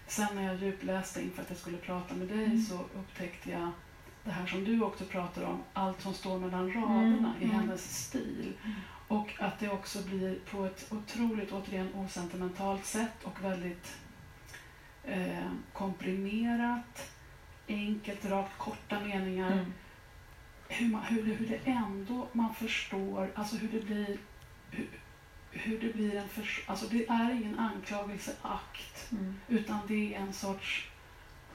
sen 0.07 0.27
när 0.35 0.43
jag 0.43 0.57
djupläste 0.63 1.23
inför 1.23 1.43
att 1.43 1.51
jag 1.51 1.59
skulle 1.59 1.77
prata 1.79 2.15
med 2.15 2.29
dig 2.29 2.45
Mm. 2.45 2.63
så 2.63 2.75
upptäckte 2.75 3.51
jag 3.51 3.71
det 4.25 4.31
här 4.31 4.47
som 4.47 4.65
du 4.65 4.83
också 4.83 5.05
pratar 5.05 5.43
om, 5.45 5.63
allt 5.73 6.01
som 6.01 6.15
står 6.15 6.39
mellan 6.39 6.73
raderna 6.73 7.35
i 7.41 7.45
Mm. 7.45 7.57
hennes 7.57 8.05
stil. 8.07 8.53
Och 9.09 9.33
att 9.39 9.59
det 9.59 9.69
också 9.71 10.03
blir 10.03 10.39
på 10.51 10.65
ett 10.65 10.93
otroligt, 10.93 11.53
återigen 11.53 11.95
osentimentalt 11.95 12.85
sätt 12.87 13.25
och 13.25 13.45
väldigt 13.45 13.97
eh, 15.05 15.51
komprimerat, 15.73 17.11
enkelt, 17.69 18.25
rakt, 18.25 18.59
korta 18.59 19.01
meningar. 19.01 19.53
Mm. 19.53 19.73
Hur, 20.73 20.89
man, 20.89 21.03
hur, 21.03 21.23
det, 21.23 21.35
hur 21.35 21.47
det 21.49 21.71
ändå 21.71 22.29
man 22.33 22.55
förstår, 22.55 23.31
alltså 23.35 23.57
hur 23.57 23.69
det 23.69 23.85
blir 23.87 24.17
hur, 24.71 24.89
hur 25.51 25.79
det 25.81 25.93
blir 25.95 26.15
en 26.17 26.29
förs- 26.29 26.63
alltså 26.67 26.87
det 26.87 27.07
är 27.09 27.31
ingen 27.33 27.59
anklagelseakt 27.59 29.13
Mm. 29.13 29.35
utan 29.49 29.79
det 29.89 30.15
är 30.15 30.21
en 30.21 30.33
sorts 30.33 30.89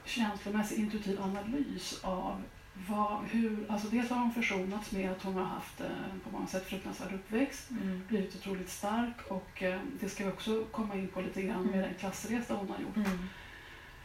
känslomässig 0.04 0.78
intuitiv 0.78 1.20
analys 1.22 2.00
av 2.04 2.42
vad, 2.88 3.24
hur, 3.24 3.66
alltså 3.70 3.88
dels 3.88 4.10
har 4.10 4.16
hon 4.16 4.32
försonats 4.34 4.92
med 4.92 5.10
att 5.10 5.22
hon 5.22 5.34
har 5.34 5.44
haft 5.44 5.80
eh, 5.80 5.86
på 6.24 6.30
många 6.30 6.46
sätt 6.46 6.66
fruktansvärd 6.66 7.12
uppväxt, 7.14 7.70
Mm. 7.70 8.02
blivit 8.08 8.36
otroligt 8.36 8.70
stark 8.70 9.16
och 9.28 9.62
eh, 9.62 9.80
det 10.00 10.08
ska 10.08 10.24
vi 10.24 10.30
också 10.32 10.64
komma 10.64 10.94
in 10.94 11.08
på 11.08 11.20
lite 11.20 11.42
grann 11.42 11.62
med 11.66 11.78
den 11.84 11.94
klassresa 11.94 12.54
hon 12.54 12.68
har 12.70 12.78
gjort. 12.80 12.96
Mm. 12.96 13.18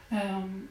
Ehm, 0.09 0.67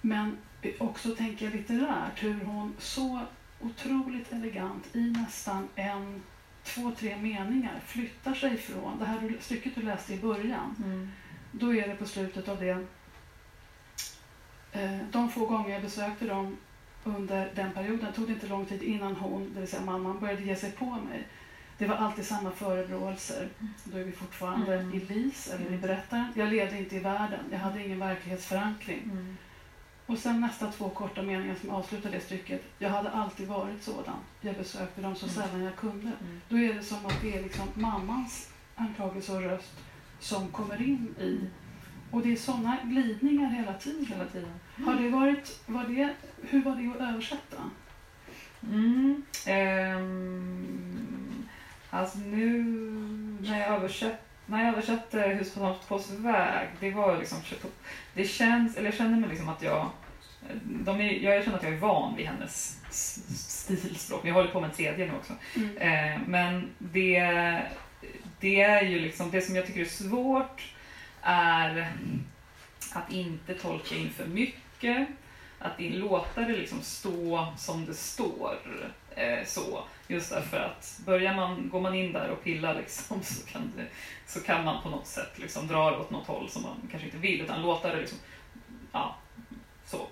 men 0.00 0.36
också 0.78 1.14
tänker 1.16 1.44
jag 1.44 1.54
litterärt 1.54 2.22
hur 2.22 2.44
hon 2.44 2.74
så 2.78 3.20
otroligt 3.60 4.32
elegant 4.32 4.96
i 4.96 5.00
nästan 5.00 5.68
en, 5.74 6.22
två, 6.64 6.92
tre 6.98 7.16
meningar 7.16 7.80
flyttar 7.86 8.34
sig 8.34 8.56
från 8.56 8.98
det 8.98 9.04
här 9.04 9.20
du- 9.20 9.38
stycket 9.40 9.74
du 9.74 9.82
läste 9.82 10.14
i 10.14 10.18
början. 10.20 10.74
Mm. 10.84 11.08
Då 11.52 11.74
är 11.74 11.88
det 11.88 11.94
på 11.96 12.06
slutet 12.06 12.48
av 12.48 12.60
det. 12.60 12.86
Eh, 14.72 14.98
de 15.12 15.30
få 15.30 15.46
gånger 15.46 15.70
jag 15.70 15.82
besökte 15.82 16.26
dem 16.26 16.56
under 17.04 17.50
den 17.54 17.72
perioden 17.72 18.12
tog 18.12 18.26
det 18.26 18.32
inte 18.32 18.46
lång 18.46 18.66
tid 18.66 18.82
innan 18.82 19.16
hon, 19.16 19.52
det 19.54 19.60
vill 19.60 19.68
säga 19.70 19.82
mamman, 19.82 20.20
började 20.20 20.42
ge 20.42 20.56
sig 20.56 20.72
på 20.72 20.84
mig. 20.84 21.26
Det 21.78 21.86
var 21.86 21.96
alltid 21.96 22.26
samma 22.26 22.50
förebråelser. 22.50 23.48
Då 23.84 23.98
är 23.98 24.04
vi 24.04 24.12
fortfarande 24.12 24.74
Mm. 24.80 24.94
i 24.94 25.00
LIS, 25.00 25.48
eller 25.50 25.64
i 25.64 25.68
Mm. 25.68 25.80
berättaren. 25.80 26.26
Jag 26.34 26.48
levde 26.48 26.78
inte 26.78 26.96
i 26.96 26.98
världen. 26.98 27.40
Jag 27.50 27.58
hade 27.58 27.84
ingen 27.86 27.98
verklighetsförankring. 27.98 29.02
Mm. 29.04 29.36
Och 30.06 30.18
sen 30.18 30.40
nästa 30.40 30.72
två 30.72 30.88
korta 30.88 31.22
meningar 31.22 31.54
som 31.60 31.70
avslutar 31.70 32.10
det 32.10 32.20
stycket. 32.20 32.62
Jag 32.78 32.90
hade 32.90 33.10
alltid 33.10 33.48
varit 33.48 33.82
sådan. 33.82 34.14
Jag 34.40 34.56
besökte 34.56 35.00
dem 35.00 35.16
så 35.16 35.26
Mm. 35.26 35.34
sällan 35.34 35.62
jag 35.64 35.76
kunde. 35.76 36.12
Mm. 36.20 36.40
Då 36.48 36.58
är 36.58 36.74
det 36.74 36.82
som 36.82 37.06
att 37.06 37.22
det 37.22 37.36
är 37.38 37.42
liksom 37.42 37.68
mammans 37.74 38.50
anklagelse 38.74 39.32
och 39.32 39.42
röst 39.42 39.72
som 40.20 40.48
kommer 40.48 40.82
in 40.82 41.14
i. 41.20 41.40
Och 42.10 42.22
det 42.22 42.32
är 42.32 42.36
sådana 42.36 42.76
glidningar 42.84 43.50
hela 43.50 43.74
tiden. 43.74 44.06
Hela 44.06 44.24
tiden. 44.24 44.50
Har 44.84 44.94
det 44.94 45.08
varit, 45.08 45.60
var 45.66 45.84
det, 45.84 46.14
hur 46.42 46.62
var 46.64 46.76
det 46.76 46.90
att 47.04 47.10
översätta? 47.14 47.56
Mm. 48.62 49.22
Ehm, 49.46 51.46
alltså 51.90 52.18
nu 52.18 52.62
när 53.40 53.58
jag 53.60 53.68
översätter 53.68 54.25
när 54.46 54.64
jag 54.64 54.72
översatte 54.72 55.20
Hus 55.20 55.54
på 55.54 55.60
Tomtpås 55.60 56.10
väg, 56.10 56.68
det 56.80 56.90
var 56.90 57.18
liksom, 57.18 57.38
det 58.14 58.24
känns, 58.24 58.76
eller 58.76 58.86
jag 58.86 58.94
känner 58.94 59.20
mig 59.20 59.28
liksom 59.28 59.48
att 59.48 59.62
jag, 59.62 59.90
de 60.64 61.00
är, 61.00 61.12
jag 61.12 61.44
känner 61.44 61.58
att 61.58 61.64
jag 61.64 61.72
är 61.72 61.78
van 61.78 62.16
vid 62.16 62.26
hennes 62.26 62.80
stilspråk. 62.90 64.20
Jag 64.24 64.34
håller 64.34 64.50
på 64.50 64.60
med 64.60 64.70
en 64.70 64.76
tredje 64.76 65.06
nu 65.06 65.12
också. 65.14 65.32
Mm. 65.56 65.76
Eh, 65.76 66.20
men 66.26 66.70
det, 66.78 67.20
det 68.40 68.60
är 68.60 68.82
ju 68.82 69.00
liksom, 69.00 69.30
det 69.30 69.40
som 69.40 69.56
jag 69.56 69.66
tycker 69.66 69.80
är 69.80 69.84
svårt 69.84 70.74
är 71.22 71.92
att 72.92 73.12
inte 73.12 73.54
tolka 73.54 73.94
in 73.94 74.10
för 74.10 74.26
mycket. 74.26 75.08
Att 75.58 75.80
in, 75.80 75.98
låta 75.98 76.40
det 76.40 76.56
liksom 76.56 76.82
stå 76.82 77.52
som 77.56 77.86
det 77.86 77.94
står. 77.94 78.56
Eh, 79.16 79.44
så, 79.44 79.84
just 80.08 80.30
därför 80.30 80.56
att 80.56 81.00
börjar 81.06 81.34
man, 81.34 81.68
går 81.68 81.80
man 81.80 81.94
in 81.94 82.12
där 82.12 82.30
och 82.30 82.44
pillar 82.44 82.74
liksom, 82.74 83.22
så, 83.22 83.46
kan 83.46 83.72
det, 83.76 83.86
så 84.26 84.40
kan 84.40 84.64
man 84.64 84.82
på 84.82 84.88
något 84.88 85.06
sätt 85.06 85.38
liksom 85.38 85.66
dra 85.66 85.90
det 85.90 85.96
åt 85.96 86.10
något 86.10 86.26
håll 86.26 86.48
som 86.48 86.62
man 86.62 86.88
kanske 86.90 87.06
inte 87.06 87.18
vill, 87.18 87.40
utan 87.40 87.62
låta 87.62 87.94
det 87.94 88.00
liksom, 88.00 88.18
ja, 88.92 89.16
så. 89.84 90.06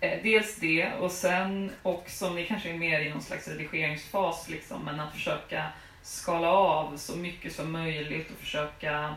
Eh, 0.00 0.22
dels 0.22 0.56
det, 0.56 0.92
och 0.92 1.10
sen 1.10 1.70
också, 1.82 2.30
ni 2.30 2.46
kanske 2.46 2.70
är 2.70 2.78
mer 2.78 3.00
i 3.00 3.10
någon 3.10 3.22
slags 3.22 3.48
redigeringsfas, 3.48 4.48
liksom, 4.48 4.84
men 4.84 5.00
att 5.00 5.12
försöka 5.12 5.66
skala 6.02 6.48
av 6.48 6.96
så 6.96 7.16
mycket 7.16 7.54
som 7.54 7.72
möjligt 7.72 8.30
och 8.30 8.38
försöka 8.38 9.14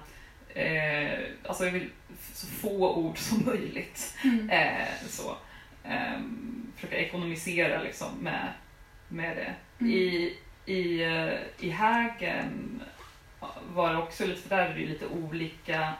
eh, 0.54 1.20
alltså 1.44 1.66
jag 1.66 1.72
vill 1.72 1.90
så 2.34 2.48
få 2.48 2.96
ord 2.96 3.18
som 3.18 3.46
möjligt. 3.46 4.18
Mm. 4.24 4.50
Eh, 4.50 5.08
så. 5.10 5.38
Eh, 5.84 6.20
försöka 6.76 6.98
ekonomisera 6.98 7.84
liksom 7.84 8.08
med, 8.22 8.54
med 9.08 9.38
det. 9.38 9.56
Mm. 9.80 9.92
I, 9.92 10.38
i, 10.66 11.04
eh, 11.04 11.34
I 11.60 11.70
Hägen 11.70 12.82
var 13.68 13.94
det 13.94 13.98
också 13.98 14.26
lite, 14.26 14.50
där 14.56 14.70
är 14.70 14.74
det 14.74 14.86
lite 14.86 15.08
olika 15.08 15.94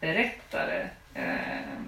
berättare. 0.00 0.88
Eh, 1.14 1.80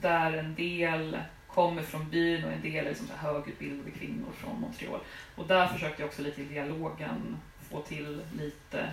där 0.00 0.32
en 0.32 0.54
del 0.54 1.18
kommer 1.48 1.82
från 1.82 2.10
byn 2.10 2.44
och 2.44 2.52
en 2.52 2.62
del 2.62 2.86
är 2.86 2.88
liksom 2.88 3.06
så 3.06 3.26
högutbildade 3.26 3.90
kvinnor 3.90 4.32
från 4.36 4.60
Montreal. 4.60 5.00
Och 5.34 5.46
där 5.46 5.66
försökte 5.66 6.02
jag 6.02 6.08
också 6.08 6.22
lite 6.22 6.42
i 6.42 6.44
dialogen 6.44 7.36
få 7.70 7.82
till 7.82 8.22
lite 8.36 8.88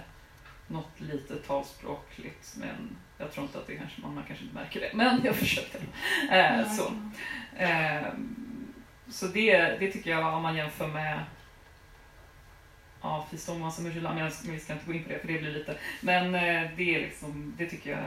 något 0.67 0.99
lite 1.01 1.35
talspråkligt 1.35 2.55
men 2.57 2.97
jag 3.17 3.31
tror 3.31 3.45
inte 3.45 3.57
att 3.57 3.67
det 3.67 3.75
kanske, 3.75 4.01
man 4.01 4.23
kanske 4.27 4.45
inte 4.45 4.55
märker 4.55 4.79
det, 4.79 4.89
men 4.93 5.21
jag 5.23 5.35
försökte. 5.35 5.77
Eh, 6.31 6.71
så 6.71 6.93
eh, 7.57 8.07
så 9.09 9.27
det, 9.27 9.57
det 9.57 9.91
tycker 9.91 10.09
jag 10.09 10.33
om 10.33 10.43
man 10.43 10.55
jämför 10.55 10.87
med 10.87 11.23
Ja, 13.01 13.27
Fiston 13.31 13.71
som 13.71 13.85
Ursula, 13.85 14.19
jag 14.19 14.31
vi 14.51 14.59
ska 14.59 14.73
inte 14.73 14.85
gå 14.85 14.93
in 14.93 15.03
på 15.03 15.09
det 15.09 15.19
för 15.19 15.27
det 15.27 15.39
blir 15.39 15.51
lite, 15.51 15.77
men 16.01 16.35
eh, 16.35 16.69
det 16.77 16.95
är 16.95 16.99
liksom, 16.99 17.53
det 17.57 17.65
tycker 17.65 17.91
jag 17.91 17.99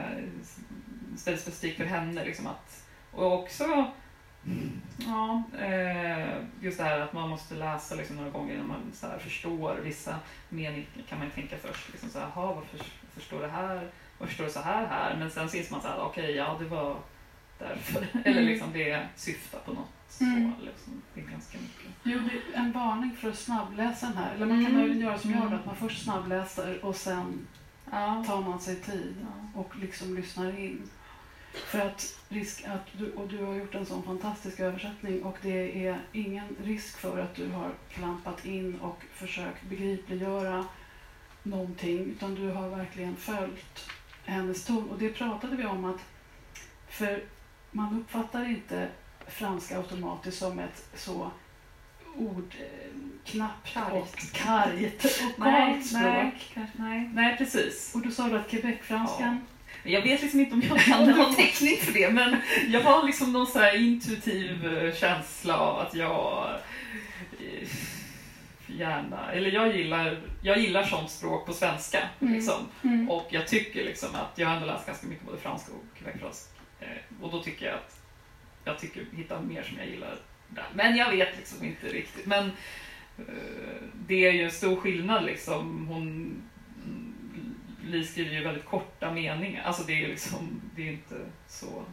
är 1.33 1.37
specifikt 1.37 1.77
för 1.77 1.85
henne 1.85 2.25
liksom 2.25 2.47
att, 2.47 2.85
och 3.11 3.33
också 3.33 3.91
Ja, 4.97 5.43
eh, 5.59 6.35
just 6.61 6.77
det 6.77 6.83
här 6.83 6.99
att 6.99 7.13
man 7.13 7.29
måste 7.29 7.55
läsa 7.55 7.95
liksom 7.95 8.15
några 8.15 8.29
gånger 8.29 8.53
innan 8.53 8.67
man 8.67 8.91
så 8.93 9.07
här 9.07 9.19
förstår 9.19 9.75
vissa 9.75 10.15
meningar 10.49 10.85
kan 11.09 11.19
man 11.19 11.31
tänka 11.31 11.57
först. 11.57 11.91
Liksom 11.91 12.09
så 12.09 12.19
här, 12.19 12.25
aha, 12.25 12.53
varför 12.53 12.85
förstår 13.15 13.41
det 13.41 13.47
här? 13.47 13.89
Varför 14.17 14.33
står 14.33 14.43
det 14.43 14.49
så 14.49 14.59
här 14.59 14.87
här? 14.87 15.15
Men 15.19 15.31
sen 15.31 15.49
syns 15.49 15.71
man 15.71 15.81
så 15.81 15.87
här, 15.87 15.99
okej, 15.99 16.23
okay, 16.23 16.35
ja 16.35 16.57
det 16.59 16.65
var 16.65 16.97
därför. 17.59 18.07
Mm. 18.13 18.23
Eller 18.25 18.41
liksom 18.41 18.73
det 18.73 19.07
syftar 19.15 19.59
på 19.59 19.73
något. 19.73 20.21
Mm. 20.21 20.53
Så, 20.59 20.65
liksom, 20.65 21.01
det 21.13 21.21
är 21.21 21.25
ganska 21.25 21.57
mycket. 21.57 21.91
Jo, 22.03 22.19
det 22.19 22.57
är 22.57 22.59
en 22.59 22.71
varning 22.71 23.15
för 23.15 23.29
att 23.29 23.37
snabbläsa 23.37 24.05
den 24.05 24.17
här. 24.17 24.35
Eller 24.35 24.45
man 24.45 24.65
kan 24.65 24.75
mm. 24.75 25.01
göra 25.01 25.19
som 25.19 25.31
jag 25.31 25.41
mm. 25.41 25.53
att 25.53 25.65
man 25.65 25.75
först 25.75 26.03
snabbläser 26.03 26.85
och 26.85 26.95
sen 26.95 27.47
ja. 27.91 28.23
tar 28.27 28.41
man 28.41 28.59
sig 28.59 28.75
tid 28.75 29.15
ja. 29.21 29.61
och 29.61 29.75
liksom 29.75 30.15
lyssnar 30.15 30.59
in. 30.59 30.89
För 31.53 31.79
att, 31.79 32.19
risk 32.29 32.65
att 32.67 32.87
du, 32.97 33.11
och 33.11 33.27
du 33.27 33.43
har 33.43 33.55
gjort 33.55 33.75
en 33.75 33.85
sån 33.85 34.03
fantastisk 34.03 34.59
översättning 34.59 35.23
och 35.23 35.37
det 35.41 35.87
är 35.87 35.99
ingen 36.11 36.55
risk 36.63 36.97
för 36.97 37.19
att 37.19 37.35
du 37.35 37.49
har 37.49 37.71
klampat 37.89 38.45
in 38.45 38.79
och 38.79 39.03
försökt 39.13 39.63
begripliggöra 39.63 40.65
någonting 41.43 41.99
utan 41.99 42.35
du 42.35 42.47
har 42.47 42.69
verkligen 42.69 43.15
följt 43.15 43.89
hennes 44.25 44.65
ton. 44.65 44.89
Och 44.89 44.99
det 44.99 45.09
pratade 45.09 45.55
vi 45.55 45.65
om 45.65 45.85
att, 45.85 46.01
för 46.87 47.23
man 47.71 47.99
uppfattar 47.99 48.49
inte 48.49 48.87
franska 49.27 49.77
automatiskt 49.77 50.37
som 50.37 50.59
ett 50.59 50.89
så 50.95 51.31
ordknappt 52.17 53.77
och 53.91 54.15
kargt 54.33 55.05
och 55.05 55.85
språk. 55.85 56.53
Nej, 56.57 56.71
nej, 56.75 57.09
nej, 57.13 57.37
precis. 57.37 57.91
Och 57.95 58.01
då 58.01 58.11
sa 58.11 58.27
du 58.27 58.37
att 58.37 58.49
quebecfranskan 58.49 59.41
ja 59.47 59.55
jag 59.83 60.01
vet 60.01 60.21
liksom 60.21 60.39
inte 60.39 60.53
om 60.53 60.61
jag 60.69 60.79
kan 60.79 61.07
någon 61.17 61.35
teckning 61.35 61.77
för 61.77 61.93
det, 61.93 62.09
men 62.09 62.37
jag 62.67 62.81
har 62.81 63.05
liksom 63.05 63.33
någon 63.33 63.47
så 63.47 63.71
intuitiv 63.75 64.77
eh, 64.77 64.93
känsla 64.93 65.57
av 65.57 65.79
att 65.79 65.95
jag 65.95 66.49
eh, 67.39 67.69
gärna, 68.67 69.31
eller 69.31 69.51
jag 69.51 69.77
gillar, 69.77 70.17
jag 70.41 70.59
gillar 70.59 70.83
sånt 70.83 71.11
språk 71.11 71.45
på 71.45 71.53
svenska. 71.53 71.99
Mm. 72.19 72.33
Liksom. 72.33 72.67
Mm. 72.83 73.09
Och 73.09 73.27
jag 73.29 73.47
tycker 73.47 73.85
liksom 73.85 74.09
att 74.13 74.37
jag 74.37 74.47
har 74.47 74.55
ändå 74.55 74.67
läst 74.67 74.85
ganska 74.85 75.07
mycket 75.07 75.25
både 75.25 75.37
franska 75.37 75.71
och 75.71 75.99
quebecfransk. 75.99 76.49
Eh, 76.79 77.21
och 77.21 77.31
då 77.31 77.43
tycker 77.43 77.65
jag 77.65 77.75
att 77.75 78.01
jag 78.63 78.79
tycker 78.79 79.05
hitta 79.11 79.41
mer 79.41 79.63
som 79.63 79.77
jag 79.77 79.87
gillar 79.87 80.17
där. 80.47 80.67
Men 80.73 80.95
jag 80.95 81.11
vet 81.11 81.37
liksom 81.37 81.65
inte 81.65 81.87
riktigt. 81.87 82.25
Men 82.25 82.51
det 84.07 84.25
är 84.25 84.31
ju 84.31 84.43
en 84.43 84.51
stor 84.51 84.75
skillnad 84.75 85.25
liksom. 85.25 85.87
Hon 85.87 86.35
Li 87.83 88.05
skriver 88.05 88.35
ju 88.35 88.43
väldigt 88.43 88.65
korta 88.65 89.11
meningar. 89.11 89.63
Alltså 89.63 89.83
det 89.83 90.03
är 90.03 90.07
liksom, 90.07 90.61
det 90.75 90.87
är 90.87 90.91
inte 90.91 91.15
så... 91.47 91.85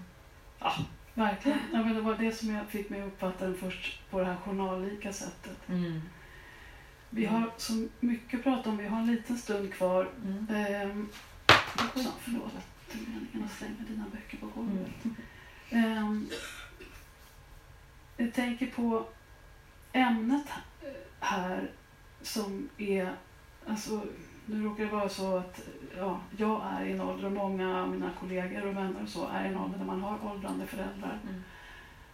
Ah. 0.59 0.75
Verkligen. 1.15 1.59
Ja, 1.73 1.85
men 1.85 1.95
det 1.95 2.01
var 2.01 2.15
det 2.15 2.33
som 2.33 2.55
jag 2.55 2.67
fick 2.69 2.91
mig 2.91 3.01
att 3.01 3.07
uppfatta 3.07 3.45
den 3.45 3.57
först 3.57 4.11
på 4.11 4.19
det 4.19 4.25
här 4.25 4.37
journallika 4.37 5.13
sättet. 5.13 5.69
Mm. 5.69 6.01
Vi 7.11 7.25
har 7.25 7.51
så 7.57 7.89
mycket 8.01 8.39
att 8.39 8.45
prata 8.45 8.71
om. 8.71 8.77
Vi 8.77 8.87
har 8.87 8.99
en 8.99 9.07
liten 9.07 9.39
stund 9.39 9.75
kvar. 9.75 10.09
Mm. 10.25 10.47
Ehm, 10.51 11.09
också, 11.75 12.13
förlåt, 12.21 12.53
meningen 12.95 13.45
att 13.45 13.59
slänga 13.59 13.85
dina 13.89 14.05
böcker 14.13 14.39
på 14.39 14.47
golvet. 14.47 15.05
Mm. 15.05 15.17
Ehm, 15.71 16.29
jag 18.17 18.35
tänker 18.35 18.67
på 18.67 19.07
ämnet 19.93 20.47
här 21.21 21.71
som 22.23 22.69
är 22.79 23.15
alltså, 23.67 24.07
nu 24.47 24.63
råkar 24.63 24.85
det 24.85 24.91
vara 24.91 25.09
så 25.09 25.37
att 25.37 25.69
ja, 25.97 26.21
jag 26.37 26.63
är 26.73 26.85
i 26.85 26.93
en 26.93 27.01
ålder 27.01 27.27
och 27.27 27.33
många 27.33 27.83
av 27.83 27.91
mina 27.91 28.11
kollegor 28.21 28.67
och 28.67 28.77
vänner 28.77 29.03
och 29.03 29.09
så 29.09 29.29
är 29.29 29.45
i 29.45 29.49
en 29.49 29.57
ålder 29.57 29.79
där 29.79 29.85
man 29.85 30.03
har 30.03 30.31
åldrande 30.31 30.67
föräldrar. 30.67 31.19
Mm. 31.23 31.43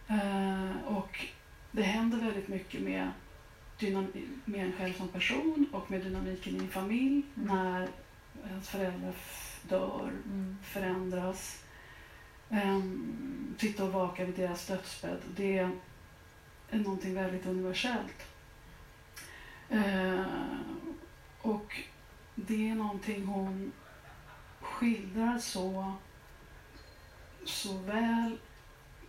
Uh, 0.09 0.87
och 0.87 1.25
det 1.71 1.81
händer 1.81 2.17
väldigt 2.17 2.47
mycket 2.47 2.81
med, 2.81 3.11
med 4.45 4.65
en 4.65 4.71
själv 4.71 4.93
som 4.93 5.07
person 5.07 5.65
och 5.71 5.91
med 5.91 6.01
dynamiken 6.01 6.55
i 6.55 6.59
en 6.59 6.67
familj 6.67 7.21
mm. 7.35 7.47
när 7.47 7.87
ens 8.49 8.69
föräldrar 8.69 9.13
dör, 9.73 10.11
mm. 10.25 10.57
förändras. 10.63 11.63
Um, 12.49 13.55
sitta 13.59 13.83
och 13.83 13.93
vaka 13.93 14.25
vid 14.25 14.35
deras 14.35 14.67
dödsbädd. 14.67 15.19
Det 15.35 15.57
är 15.57 15.69
någonting 16.71 17.13
väldigt 17.13 17.45
universellt. 17.45 18.27
Uh, 19.71 20.25
och 21.41 21.81
det 22.35 22.69
är 22.69 22.75
någonting 22.75 23.25
hon 23.25 23.71
skildrar 24.61 25.37
så, 25.37 25.93
så 27.45 27.77
väl 27.77 28.37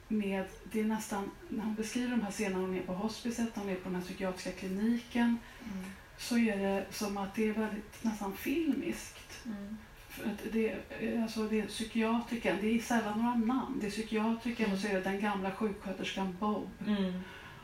med, 0.09 0.47
det 0.73 0.81
är 0.81 0.85
nästan, 0.85 1.31
när 1.49 1.65
hon 1.65 1.75
beskriver 1.75 2.11
de 2.11 2.23
här 2.23 2.31
scenerna 2.31 2.61
hon 2.61 2.75
är 2.75 2.83
på 2.83 2.93
hospicet, 2.93 3.49
hon 3.55 3.69
är 3.69 3.75
på 3.75 3.85
den 3.85 3.95
här 3.95 4.03
psykiatriska 4.03 4.53
kliniken, 4.53 5.39
mm. 5.65 5.85
så 6.19 6.39
är 6.39 6.59
det 6.59 6.87
som 6.91 7.17
att 7.17 7.35
det 7.35 7.49
är 7.49 7.53
väldigt 7.53 8.05
nästan 8.05 8.37
filmiskt. 8.37 9.47
Mm. 9.47 9.77
För 10.15 10.25
att 10.25 10.53
det, 10.53 10.75
alltså 11.23 11.43
det 11.43 11.61
är 11.61 11.67
psykiatriken, 11.67 12.57
det 12.61 12.75
är 12.75 12.79
sällan 12.79 13.19
några 13.19 13.35
namn. 13.35 13.79
Det 13.81 13.87
är 13.87 13.91
psykiatriken 13.91 14.67
mm. 14.67 14.77
och 14.77 14.83
så 14.83 14.89
är 14.89 14.95
det 14.95 15.01
den 15.01 15.21
gamla 15.21 15.51
sjuksköterskan 15.51 16.37
Bob. 16.41 16.71
Mm. 16.87 17.21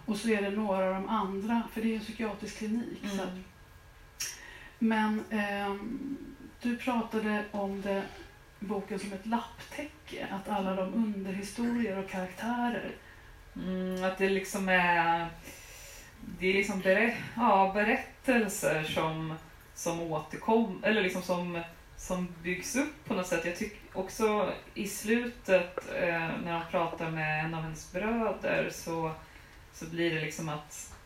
Och 0.07 0.17
så 0.17 0.29
är 0.29 0.43
det 0.43 0.51
några 0.51 0.87
av 0.87 0.95
de 0.95 1.09
andra, 1.09 1.63
för 1.73 1.83
det 1.83 1.91
är 1.91 1.95
en 1.95 2.01
psykiatrisk 2.01 2.59
klinik. 2.59 2.99
Så 3.03 3.23
mm. 3.23 3.45
Men 4.79 5.25
eh, 5.31 5.75
du 6.63 6.77
pratade 6.77 7.45
om 7.51 7.83
det, 7.83 8.03
boken 8.59 8.99
som 8.99 9.13
ett 9.13 9.27
lapptäcke, 9.27 10.27
att 10.31 10.49
alla 10.49 10.75
de 10.75 10.95
underhistorier 10.95 11.99
och 11.99 12.11
karaktärer. 12.11 12.91
Mm, 13.57 14.05
att 14.05 14.19
det 14.19 14.29
liksom 14.29 14.69
är, 14.69 15.27
det 16.39 16.47
är 16.47 16.55
liksom 16.55 16.81
berä, 16.81 17.17
ja, 17.37 17.71
berättelser 17.75 18.83
som, 18.83 19.35
som 19.75 20.01
återkommer, 20.01 20.89
eller 20.89 21.03
liksom 21.03 21.23
som, 21.23 21.63
som 22.01 22.29
byggs 22.43 22.77
upp 22.77 23.05
på 23.05 23.15
något 23.15 23.27
sätt. 23.27 23.45
Jag 23.45 23.57
tycker 23.57 23.99
också 23.99 24.53
i 24.75 24.89
slutet 24.89 25.93
eh, 25.95 26.31
när 26.45 26.53
han 26.53 26.71
pratar 26.71 27.11
med 27.11 27.45
en 27.45 27.55
av 27.55 27.63
hennes 27.63 27.93
bröder 27.93 28.71
så, 28.71 29.13
så 29.73 29.87
blir 29.87 30.15
det 30.15 30.21
liksom 30.21 30.49
att, 30.49 30.97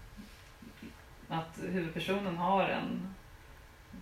att 1.28 1.59
huvudpersonen 1.62 2.37
har 2.37 2.68
en 2.68 3.14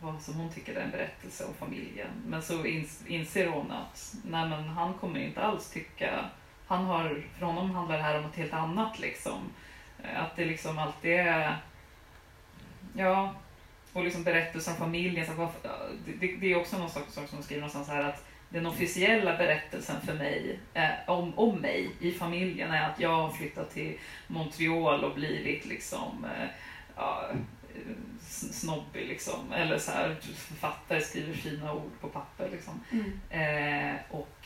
vad 0.00 0.22
som 0.22 0.34
hon 0.34 0.52
tycker 0.52 0.74
är 0.74 0.80
en 0.80 0.90
berättelse 0.90 1.44
om 1.44 1.54
familjen. 1.54 2.10
Men 2.26 2.42
så 2.42 2.64
inser 3.06 3.48
hon 3.48 3.70
att 3.70 4.14
nej 4.24 4.48
men 4.48 4.68
han 4.68 4.94
kommer 4.94 5.20
inte 5.20 5.42
alls 5.42 5.70
tycka, 5.70 6.24
han 6.66 6.84
har, 6.84 7.22
för 7.38 7.46
honom 7.46 7.70
handlar 7.70 7.96
det 7.96 8.02
här 8.02 8.16
om 8.16 8.22
något 8.22 8.36
helt 8.36 8.52
annat 8.52 8.98
liksom. 8.98 9.40
Eh, 10.02 10.22
att 10.22 10.36
det 10.36 10.44
liksom 10.44 10.78
alltid 10.78 11.12
är, 11.12 11.56
ja, 12.94 13.34
och 13.92 14.04
liksom 14.04 14.24
berättelser 14.24 14.70
om 14.72 14.76
familjen. 14.78 15.26
Så 15.26 15.32
varför, 15.32 15.70
det, 16.20 16.26
det, 16.36 16.52
är 16.52 16.56
också 16.56 16.78
någon 16.78 16.90
sak 16.90 17.04
som 17.10 17.24
hon 17.32 17.42
skriver 17.42 17.60
någonstans 17.60 17.88
här 17.88 18.04
att 18.04 18.24
den 18.48 18.66
officiella 18.66 19.36
berättelsen 19.36 20.00
för 20.00 20.14
mig, 20.14 20.58
eh, 20.74 20.88
om, 21.06 21.38
om 21.38 21.58
mig 21.58 21.90
i 22.00 22.12
familjen 22.12 22.70
är 22.70 22.90
att 22.90 23.00
jag 23.00 23.16
har 23.16 23.30
flyttat 23.30 23.70
till 23.70 23.98
Montreal 24.26 25.04
och 25.04 25.14
blivit 25.14 25.66
liksom 25.66 26.24
eh, 26.24 26.48
ja, 26.96 27.30
s- 28.20 28.60
snobbig 28.60 29.06
liksom. 29.08 29.52
Eller 29.52 29.78
så 29.78 29.90
här, 29.92 30.16
författare 30.36 31.00
skriver 31.00 31.34
fina 31.34 31.72
ord 31.74 31.90
på 32.00 32.08
papper 32.08 32.48
liksom. 32.52 32.80
Mm. 32.92 33.12
Eh, 33.90 33.96
och 34.10 34.36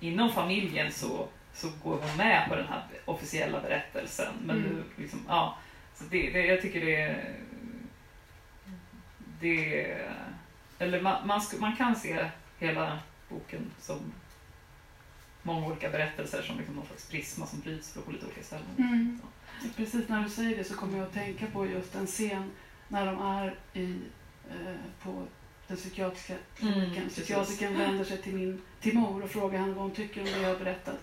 inom 0.00 0.32
familjen 0.32 0.92
så, 0.92 1.28
så 1.54 1.68
går 1.82 1.96
hon 2.02 2.16
med 2.16 2.48
på 2.48 2.56
den 2.56 2.66
här 2.68 2.82
officiella 3.04 3.60
berättelsen. 3.60 4.32
Men 4.44 4.56
Mm. 4.58 4.70
nu, 4.70 5.02
liksom, 5.02 5.20
ja, 5.28 5.58
så 5.94 6.04
det, 6.04 6.30
det, 6.30 6.46
jag 6.46 6.62
tycker 6.62 6.80
det 6.86 6.96
är... 6.96 7.34
Det, 9.40 9.96
eller 10.78 11.00
man, 11.02 11.26
man, 11.26 11.40
man 11.60 11.76
kan 11.76 11.96
se 11.96 12.30
hela 12.58 12.98
boken 13.28 13.70
som 13.80 13.98
många 15.42 15.66
olika 15.66 15.90
berättelser 15.90 16.42
som 16.42 16.56
liksom 16.58 16.74
någon 16.74 16.86
slags 16.86 17.08
prisma 17.08 17.46
som 17.46 17.60
bryts 17.60 17.94
på 17.94 18.12
lite 18.12 18.26
olika 18.26 18.42
ställen. 18.42 18.66
Mm. 18.78 19.20
Precis 19.76 20.08
när 20.08 20.22
du 20.22 20.30
säger 20.30 20.56
det 20.56 20.64
så 20.64 20.74
kommer 20.74 20.98
jag 20.98 21.06
att 21.06 21.12
tänka 21.14 21.46
på 21.46 21.66
just 21.66 21.94
en 21.94 22.06
scen 22.06 22.50
när 22.88 23.06
de 23.06 23.22
är 23.22 23.54
i, 23.72 23.98
eh, 24.50 24.76
på 25.02 25.26
den 25.68 25.76
psykiatriska 25.76 26.32
Mm, 26.60 26.72
kliniken. 26.74 27.04
precis. 27.04 27.14
Psykiatrikern 27.24 27.78
vänder 27.78 28.04
sig 28.04 28.22
till, 28.22 28.34
min, 28.34 28.62
till 28.80 28.94
mor 28.98 29.22
och 29.24 29.30
frågar 29.30 29.58
henne 29.60 29.72
vad 29.72 29.82
hon 29.82 29.90
tycker 29.94 30.20
om 30.20 30.26
det 30.26 30.40
jag 30.40 30.48
har 30.48 30.58
berättat. 30.58 30.96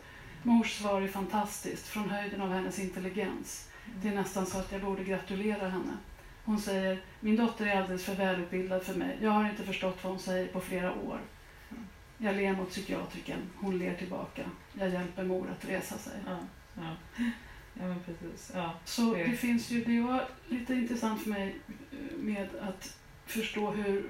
Mors 0.43 0.77
svar 0.77 1.01
är 1.01 1.07
fantastiskt, 1.07 1.87
från 1.87 2.09
höjden 2.09 2.41
av 2.41 2.51
hennes 2.53 2.79
intelligens. 2.79 3.69
Det 4.01 4.07
är 4.07 4.15
nästan 4.15 4.45
så 4.45 4.57
att 4.57 4.71
jag 4.71 4.81
borde 4.81 5.03
gratulera 5.03 5.69
henne. 5.69 5.97
Hon 6.45 6.59
säger, 6.61 7.01
min 7.19 7.35
dotter 7.35 7.65
är 7.65 7.81
alldeles 7.81 8.05
för 8.05 8.15
välutbildad 8.15 8.83
för 8.83 8.93
mig. 8.93 9.17
Jag 9.21 9.31
har 9.31 9.49
inte 9.49 9.63
förstått 9.63 10.03
vad 10.03 10.11
hon 10.11 10.19
säger 10.19 10.47
på 10.47 10.61
flera 10.61 10.93
år. 10.93 11.19
Jag 12.17 12.35
ler 12.35 12.53
mot 12.55 12.69
psykiatrikern. 12.69 13.39
Hon 13.55 13.77
ler 13.79 13.95
tillbaka. 13.95 14.41
Jag 14.73 14.89
hjälper 14.89 15.23
mor 15.23 15.47
att 15.49 15.69
resa 15.69 15.97
sig. 15.97 16.13
Ja, 16.27 16.37
ja. 16.75 16.95
ja 17.73 17.87
men 17.87 17.99
precis. 17.99 18.51
Ja. 18.55 18.73
Så 18.85 19.13
Det- 19.13 19.23
det 19.23 19.31
finns 19.37 19.71
ju, 19.71 19.83
det 19.83 20.01
var 20.01 20.27
lite 20.47 20.73
intressant 20.73 21.21
för 21.23 21.29
mig 21.29 21.55
med 22.17 22.49
att 22.61 22.97
förstå 23.25 23.71
hur 23.71 24.05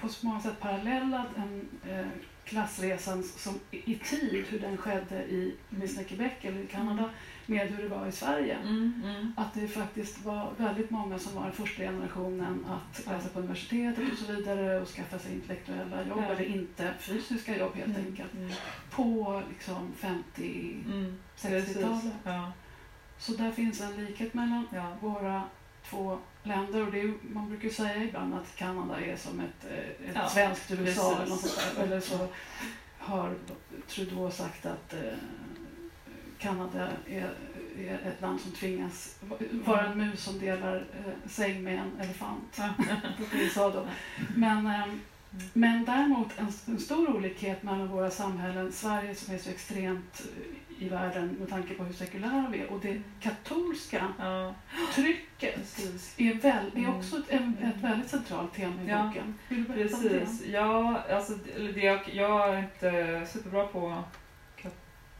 på 0.00 0.08
så 0.08 0.26
många 0.26 0.40
sätt 0.40 0.60
parallella 0.60 1.26
den 1.36 1.68
eh, 1.90 2.06
klassresan 2.44 3.22
som 3.22 3.54
i 3.70 3.94
tid, 3.94 4.44
hur 4.48 4.58
den 4.60 4.76
skedde 4.76 5.24
i 5.24 5.54
åtminstone 5.70 6.04
Quebec 6.04 6.32
eller 6.40 6.60
i 6.60 6.66
Kanada 6.66 7.10
med 7.46 7.68
hur 7.68 7.82
det 7.82 7.88
var 7.88 8.06
i 8.06 8.12
Sverige. 8.12 8.54
Mm, 8.56 9.02
mm. 9.04 9.32
Att 9.36 9.54
det 9.54 9.68
faktiskt 9.68 10.24
var 10.24 10.52
väldigt 10.56 10.90
många 10.90 11.18
som 11.18 11.34
var 11.34 11.42
den 11.42 11.52
första 11.52 11.82
generationen 11.82 12.66
att 12.68 13.06
läsa 13.06 13.28
på 13.28 13.38
universitetet 13.38 14.12
och 14.12 14.18
så 14.18 14.32
vidare 14.32 14.80
och 14.80 14.88
skaffa 14.88 15.18
sig 15.18 15.32
intellektuella 15.34 16.06
jobb 16.06 16.24
eller 16.30 16.44
inte 16.44 16.94
fysiska 17.00 17.58
jobb 17.58 17.74
helt 17.74 17.96
Mm, 17.96 18.06
enkelt. 18.06 18.34
mm, 18.34 18.50
På 18.90 19.42
liksom 19.50 19.92
50 19.96 20.76
mm. 20.86 21.16
60-talet. 21.36 21.66
Precis. 21.66 22.12
Ja, 22.24 22.52
Så 23.18 23.32
där 23.32 23.50
finns 23.50 23.80
en 23.80 24.04
likhet 24.04 24.34
mellan 24.34 24.66
ja. 24.74 24.96
våra 25.00 25.42
två 25.90 26.18
länder. 26.48 26.86
Och 26.86 26.92
det 26.92 27.00
är, 27.00 27.12
man 27.32 27.48
brukar 27.48 27.68
säga 27.68 28.04
ibland 28.04 28.34
att 28.34 28.56
Kanada 28.56 29.00
är 29.00 29.16
som 29.16 29.40
ett, 29.40 29.70
eh, 29.70 30.08
ett 30.08 30.14
Ja, 30.14 30.28
svenskt 30.28 30.70
USA. 30.70 31.16
Eller, 31.16 31.26
något 31.26 31.40
sånt 31.40 31.76
där. 31.76 31.82
eller 31.84 32.00
så 32.00 32.28
har 32.98 33.34
Trudeau 33.88 34.30
sagt 34.30 34.66
att 34.66 34.92
eh, 34.92 35.18
Kanada 36.38 36.88
är, 37.06 37.34
är 37.78 37.98
ett 38.08 38.20
land 38.20 38.40
som 38.40 38.52
tvingas 38.52 39.18
vara 39.50 39.86
en 39.86 39.98
mus 39.98 40.24
som 40.24 40.38
delar 40.38 40.76
eh, 40.76 41.30
säng 41.30 41.62
med 41.62 41.78
en 41.78 42.00
elefant. 42.00 42.60
då. 43.54 43.86
Men, 44.36 44.66
ehm, 44.66 45.00
men 45.52 45.84
däremot 45.84 46.28
en, 46.38 46.52
en 46.66 46.80
stor 46.80 47.16
olikhet 47.16 47.62
mellan 47.62 47.88
våra 47.88 48.10
samhällen, 48.10 48.72
Sverige 48.72 49.14
som 49.14 49.34
är 49.34 49.38
så 49.38 49.50
extremt 49.50 50.22
i 50.78 50.88
världen 50.88 51.36
med 51.40 51.48
tanke 51.48 51.74
på 51.74 51.84
hur 51.84 51.92
sekulära 51.92 52.46
vi 52.52 52.58
är 52.60 52.72
och 52.72 52.80
det 52.80 53.02
katolska 53.20 54.06
Ja, 54.18 54.54
trycket 54.94 55.54
precis. 55.54 56.14
är, 56.18 56.34
väl, 56.34 56.66
är 56.74 56.78
Mm. 56.78 56.94
också 56.96 57.16
ett, 57.18 57.30
en- 57.30 57.56
ett 57.62 57.84
väldigt 57.84 58.10
centralt 58.10 58.54
tema 58.54 58.82
i 58.82 58.88
Ja, 58.88 59.02
boken. 59.06 59.34
Vill 59.48 59.64
du 59.64 59.68
berätta 59.74 59.96
om 59.96 60.02
det? 60.02 60.08
Precis. 60.08 60.46
Ja, 60.46 61.02
alltså, 61.10 61.32
det, 61.74 61.80
jag, 61.80 62.00
jag 62.12 62.54
är 62.54 62.58
inte 62.58 63.26
superbra 63.32 63.66
på 63.66 64.02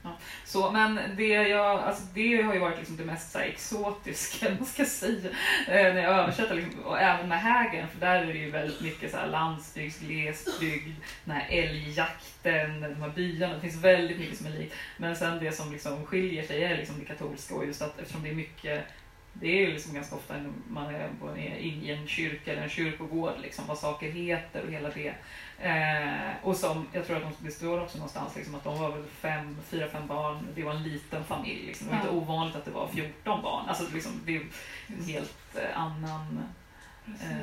Ja. 0.02 0.16
Så, 0.44 0.70
men 0.70 1.00
det, 1.16 1.26
jag, 1.28 1.80
alltså 1.80 2.02
det 2.14 2.42
har 2.42 2.54
ju 2.54 2.60
varit 2.60 2.78
liksom 2.78 2.96
det 2.96 3.04
mest 3.04 3.32
så 3.32 3.38
här, 3.38 3.46
exotiska 3.46 4.46
man 4.58 4.66
ska 4.66 4.84
säga, 4.84 5.30
eh, 5.68 5.94
när 5.94 6.02
jag 6.02 6.18
översätter. 6.18 6.54
Liksom, 6.54 6.80
och 6.80 7.00
även 7.00 7.28
med 7.28 7.40
hägen, 7.40 7.88
för 7.88 8.00
där 8.00 8.22
är 8.22 8.26
det 8.26 8.38
ju 8.38 8.50
väldigt 8.50 8.80
mycket 8.80 9.10
så 9.10 9.16
här, 9.16 9.26
landsbygds, 9.26 9.98
glesbygd, 9.98 10.96
den 11.24 11.34
här 11.34 11.46
älgjakten, 11.50 12.80
de 12.80 13.02
här 13.02 13.08
byarna. 13.14 13.54
Det 13.54 13.60
finns 13.60 13.84
väldigt 13.84 14.18
mycket 14.18 14.36
som 14.36 14.46
är 14.46 14.50
likt. 14.50 14.74
Men 14.96 15.16
sen 15.16 15.38
det 15.38 15.52
som 15.52 15.72
liksom 15.72 16.06
skiljer 16.06 16.42
sig 16.42 16.64
är 16.64 16.76
liksom 16.76 16.98
det 16.98 17.04
katolska 17.04 17.54
och 17.54 17.66
just 17.66 17.82
att 17.82 17.98
eftersom 17.98 18.22
det 18.22 18.30
är 18.30 18.34
mycket 18.34 18.84
det 19.32 19.46
är 19.46 19.66
ju 19.66 19.72
liksom 19.72 19.94
ganska 19.94 20.16
ofta 20.16 20.34
när 20.36 20.50
man 20.68 20.94
är 20.94 21.08
på- 21.20 21.36
inne 21.36 21.86
i 21.86 21.90
en 21.92 22.08
kyrka 22.08 22.52
eller 22.52 22.62
en 22.62 22.68
kyrkogård, 22.68 23.32
liksom, 23.42 23.66
vad 23.66 23.78
saker 23.78 24.10
heter 24.10 24.62
och 24.62 24.72
hela 24.72 24.88
det. 24.90 25.14
Eh, 25.60 26.30
och 26.42 26.56
som, 26.56 26.86
jag 26.92 27.06
tror 27.06 27.16
att 27.16 27.22
de, 27.22 27.32
det 27.46 27.50
står 27.50 27.80
också 27.82 27.98
någonstans 27.98 28.36
liksom, 28.36 28.54
att 28.54 28.64
de 28.64 28.78
var 28.78 28.90
väl 28.92 29.04
fem, 29.04 29.56
fyra, 29.64 29.88
fem 29.88 30.06
barn. 30.06 30.46
Det 30.54 30.62
var 30.62 30.74
en 30.74 30.82
liten 30.82 31.24
familj. 31.24 31.66
Liksom. 31.66 31.86
Det 31.86 31.92
var 31.92 32.00
inte 32.00 32.10
ovanligt 32.12 32.56
att 32.56 32.64
det 32.64 32.70
var 32.70 32.88
14 32.88 33.42
barn. 33.42 33.68
Alltså, 33.68 33.84
liksom, 33.94 34.12
det 34.24 34.36
är 34.36 34.46
en 34.86 35.04
helt 35.04 35.56
eh, 35.56 35.78
annan... 35.80 36.42
Eh, 37.06 37.36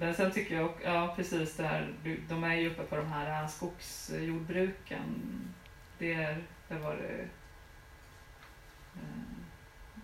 men 0.00 0.14
sen 0.14 0.30
tycker 0.32 0.54
jag, 0.56 0.70
ja 0.84 1.12
precis 1.16 1.56
det 1.56 1.66
här, 1.66 1.92
de 2.28 2.44
är 2.44 2.54
ju 2.54 2.70
uppe 2.70 2.82
på 2.82 2.96
de 2.96 3.12
här 3.12 3.42
eh, 3.42 3.48
skogsjordbruken. 3.48 5.04
Det, 5.98 6.12
är- 6.14 6.42
det 6.68 6.74
var 6.78 6.94
det... 6.96 7.22
eh, 8.94 9.00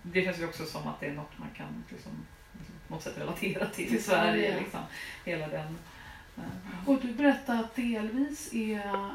Det 0.02 0.24
känns 0.24 0.38
ju 0.38 0.44
också 0.48 0.64
som 0.64 0.88
att 0.88 1.00
det 1.00 1.06
är 1.06 1.12
något 1.12 1.38
man 1.38 1.48
kan 1.56 1.84
liksom, 1.90 2.12
på 2.88 2.94
något 2.94 3.02
sätt 3.02 3.18
relatera 3.18 3.66
till 3.66 3.94
i. 3.94 3.98
Sverige. 4.00 4.60
Liksom. 4.60 4.80
Hela 5.24 5.48
den... 5.48 5.78
eh, 6.36 6.88
Och 6.88 6.98
du 7.02 7.12
berättade 7.12 7.58
att 7.60 7.76
delvis 7.76 8.54
är, 8.54 9.10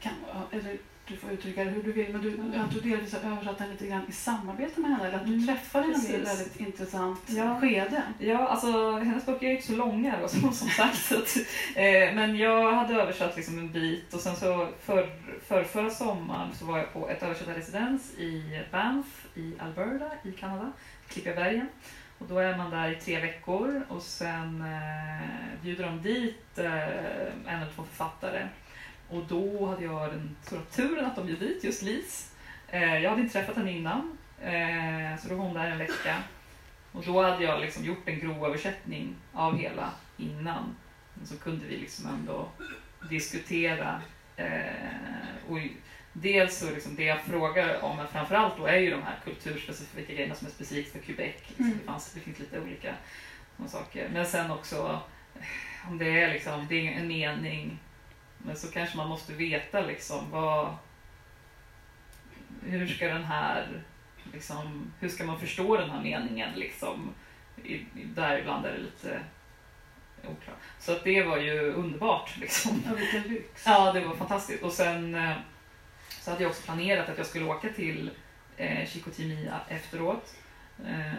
kan, 0.00 0.12
eller 0.50 0.78
du 1.06 1.16
får 1.16 1.30
uttrycka 1.30 1.64
det 1.64 1.70
hur 1.70 1.82
du 1.82 1.92
vill, 1.92 2.12
men 2.12 2.22
du, 2.22 2.56
att 2.58 2.70
du 2.70 2.80
delvis 2.90 3.12
har 3.14 3.30
översatt 3.32 3.58
den 3.58 3.70
lite 3.70 3.86
grann 3.86 4.02
i 4.08 4.12
samarbete 4.12 4.80
med 4.80 4.90
henne, 4.90 5.08
eller 5.08 5.18
att 5.18 5.26
du 5.26 5.32
Mm, 5.34 5.46
träffade 5.46 5.84
henne 5.84 6.08
i 6.08 6.14
ett 6.14 6.28
väldigt 6.28 6.60
intressant 6.60 7.20
Ja. 7.26 7.60
skede. 7.60 8.02
Ja, 8.18 8.48
alltså 8.48 8.92
hennes 8.98 9.26
böcker 9.26 9.46
är 9.46 9.50
ju 9.50 9.56
inte 9.56 9.66
så 9.66 9.76
långa 9.76 10.20
då, 10.20 10.28
som, 10.28 10.52
som 10.52 10.68
sagt. 10.68 10.98
Så 10.98 11.14
att, 11.18 11.36
eh, 11.74 12.14
men 12.14 12.36
jag 12.36 12.72
hade 12.72 12.94
översatt 12.94 13.36
liksom 13.36 13.58
en 13.58 13.72
bit 13.72 14.14
och 14.14 14.20
sen 14.20 14.36
så 14.36 14.68
för, 14.82 15.08
för 15.48 15.64
förra 15.64 15.90
sommaren 15.90 16.54
så 16.54 16.64
var 16.64 16.78
jag 16.78 16.92
på 16.92 17.08
ett 17.08 17.22
översättarresidens 17.22 18.14
i 18.18 18.62
Banff 18.72 19.26
i 19.34 19.54
Alberta 19.58 20.10
i 20.24 20.32
Kanada, 20.32 20.72
Klippiga 21.08 21.34
bergen. 21.34 21.68
Och 22.18 22.26
då 22.28 22.38
är 22.38 22.56
man 22.56 22.70
där 22.70 22.90
i 22.90 22.94
tre 22.94 23.20
veckor 23.20 23.82
och 23.88 24.02
sen 24.02 24.62
eh, 24.62 25.62
bjuder 25.62 25.84
de 25.84 26.02
dit 26.02 26.58
eh, 26.58 27.28
en 27.46 27.62
eller 27.62 27.72
två 27.74 27.82
författare. 27.84 28.48
Och 29.08 29.24
då 29.28 29.66
hade 29.66 29.84
jag 29.84 30.10
den 30.10 30.36
stora 30.42 30.60
turen 30.62 31.04
att 31.04 31.16
de 31.16 31.26
bjöd 31.26 31.38
dit 31.38 31.64
just 31.64 31.82
Lis. 31.82 32.34
Eh, 32.68 32.98
jag 32.98 33.10
hade 33.10 33.22
inte 33.22 33.32
träffat 33.32 33.56
henne 33.56 33.72
innan, 33.72 34.18
eh, 34.42 35.20
så 35.20 35.28
då 35.28 35.34
var 35.34 35.44
hon 35.44 35.54
där 35.54 35.70
en 35.70 35.78
vecka. 35.78 36.22
Och 36.92 37.04
då 37.06 37.22
hade 37.22 37.44
jag 37.44 37.60
liksom 37.60 37.84
gjort 37.84 38.08
en 38.08 38.20
grov 38.20 38.44
översättning 38.44 39.16
av 39.32 39.56
hela 39.56 39.90
innan. 40.16 40.76
Så 41.24 41.38
kunde 41.38 41.66
vi 41.66 41.76
liksom 41.76 42.06
ändå 42.10 42.48
diskutera. 43.10 44.00
Eh, 44.36 45.48
och 45.48 45.58
dels 46.12 46.58
så 46.58 46.70
liksom 46.70 46.94
det 46.94 47.04
jag 47.04 47.20
frågar 47.20 47.84
om, 47.84 47.96
men 47.96 48.08
framförallt 48.08 48.56
då 48.56 48.66
är 48.66 48.78
ju 48.78 48.90
de 48.90 49.02
här 49.02 49.18
kulturspecifika 49.24 50.12
grejerna 50.12 50.34
som 50.34 50.46
är 50.46 50.50
specifikt 50.50 50.92
för 50.92 50.98
Quebec. 50.98 51.34
Liksom. 51.46 51.64
Mm. 51.64 51.78
Det, 51.78 51.84
fanns, 51.84 52.12
det 52.12 52.20
finns 52.20 52.38
lite 52.38 52.60
olika 52.60 52.94
saker. 53.66 54.08
Men 54.12 54.26
sen 54.26 54.50
också 54.50 55.00
eh, 55.34 55.90
om 55.90 55.98
det 55.98 56.20
är 56.20 56.32
liksom, 56.32 56.66
det 56.68 56.88
är 56.88 56.92
en 56.92 57.08
mening, 57.08 57.78
men 58.38 58.56
så 58.56 58.70
kanske 58.70 58.96
man 58.96 59.08
måste 59.08 59.32
veta 59.32 59.80
liksom 59.80 60.30
vad, 60.30 60.76
hur 62.62 62.86
ska 62.86 63.08
den 63.08 63.24
här 63.24 63.82
liksom, 64.32 64.92
hur 65.00 65.08
ska 65.08 65.24
man 65.24 65.40
förstå 65.40 65.76
den 65.76 65.90
här 65.90 66.02
meningen 66.02 66.54
liksom? 66.54 67.14
I, 67.64 67.74
i, 67.74 67.86
där 68.14 68.38
ibland 68.38 68.66
är 68.66 68.72
det 68.72 68.78
lite 68.78 69.20
oklart. 70.22 70.58
Så 70.78 70.92
att 70.92 71.04
det 71.04 71.22
var 71.22 71.38
ju 71.38 71.72
underbart 71.72 72.36
liksom. 72.36 72.82
Ja, 72.86 72.94
vilken 72.94 73.22
lyx. 73.22 73.62
Ja, 73.66 73.92
det 73.92 74.00
var 74.00 74.16
fantastiskt. 74.16 74.62
Och 74.62 74.72
sen 74.72 75.14
eh, 75.14 75.36
så 76.28 76.32
hade 76.32 76.42
jag 76.42 76.50
också 76.50 76.62
planerat 76.62 77.08
att 77.08 77.18
jag 77.18 77.26
skulle 77.26 77.44
åka 77.44 77.68
till 77.68 78.10
eh, 78.56 78.88
Chicotimia 78.88 79.60
efteråt. 79.68 80.34
Eh, 80.86 81.12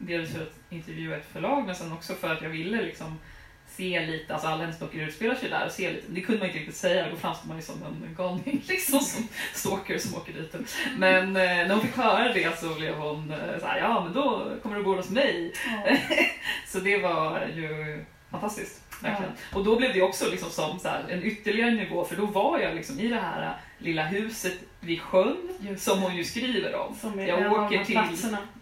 dels 0.00 0.32
för 0.32 0.42
att 0.42 0.52
intervjua 0.70 1.16
ett 1.16 1.26
förlag 1.32 1.66
men 1.66 1.74
sen 1.74 1.92
också 1.92 2.14
för 2.14 2.32
att 2.32 2.42
jag 2.42 2.50
ville 2.50 2.82
liksom 2.82 3.18
se 3.66 4.06
lite, 4.06 4.32
alltså 4.32 4.48
alla 4.48 4.62
hennes 4.62 4.80
böcker 4.80 4.98
utspelar 4.98 5.34
sig 5.34 5.50
där 5.50 5.66
och 5.66 5.72
se 5.72 5.92
lite. 5.92 6.06
Det 6.08 6.20
kunde 6.20 6.38
man 6.38 6.46
inte 6.46 6.58
riktigt 6.58 6.76
säga, 6.76 7.10
då 7.10 7.16
framstår 7.16 7.48
man 7.48 7.56
ju 7.56 7.62
som 7.62 7.82
en 7.82 8.14
galning 8.16 8.62
liksom 8.68 9.00
som 9.00 9.28
stalker 9.54 9.98
som 9.98 10.14
åker 10.14 10.32
dit. 10.32 10.54
Men 10.98 11.28
eh, 11.28 11.42
när 11.42 11.74
hon 11.74 11.80
fick 11.80 11.96
höra 11.96 12.32
det 12.32 12.58
så 12.58 12.74
blev 12.74 12.94
hon 12.94 13.30
eh, 13.30 13.60
så 13.60 13.66
här, 13.66 13.78
ja 13.78 14.04
men 14.04 14.12
då 14.12 14.52
kommer 14.62 14.76
du 14.76 14.82
bo 14.82 14.96
hos 14.96 15.10
mig. 15.10 15.52
Ja. 15.66 15.96
Så 16.66 16.80
det 16.80 16.98
var 16.98 17.46
ju 17.56 18.04
fantastiskt. 18.30 18.82
verkligen. 19.02 19.32
Och 19.52 19.64
då 19.64 19.76
blev 19.76 19.92
det 19.92 20.02
också 20.02 20.30
liksom 20.30 20.50
som 20.50 20.78
så 20.78 20.88
här, 20.88 21.04
en 21.08 21.22
ytterligare 21.22 21.70
nivå, 21.70 22.04
för 22.04 22.16
då 22.16 22.26
var 22.26 22.58
jag 22.58 22.74
liksom 22.74 23.00
i 23.00 23.08
det 23.08 23.20
här 23.20 23.58
lilla 23.84 24.04
huset 24.06 24.54
vid 24.80 25.00
sjön, 25.00 25.36
som 25.78 25.98
hon 26.02 26.16
ju 26.16 26.24
skriver 26.24 26.74
om. 26.74 26.94
Jag 27.28 27.52
åker 27.52 27.84
till-. 27.84 28.00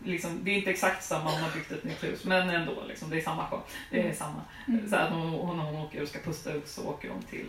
Liksom, 0.04 0.38
det 0.42 0.50
är 0.50 0.56
inte 0.56 0.70
exakt 0.70 1.04
samma, 1.04 1.30
hon 1.30 1.40
har 1.42 1.50
byggt 1.54 1.72
ett 1.72 1.85
nytt 1.85 2.04
hus, 2.04 2.24
men 2.24 2.50
ändå, 2.50 2.72
liksom, 2.88 3.11
det 3.11 3.16
är 3.16 3.20
samma 3.20 3.46
sjö. 3.46 3.56
Det 3.90 3.98
är 3.98 4.02
Mm. 4.04 4.16
samma. 4.16 4.40
Mm. 4.68 4.90
Så 4.90 4.96
att 4.96 5.11
hon, 5.11 5.20
hon, 5.30 5.56
när 5.56 5.64
hon 5.64 5.76
åker 5.76 6.02
och 6.02 6.08
ska 6.08 6.18
pusta 6.18 6.52
ut 6.52 6.68
så 6.68 6.82
åker 6.88 7.08
de 7.08 7.22
till 7.30 7.46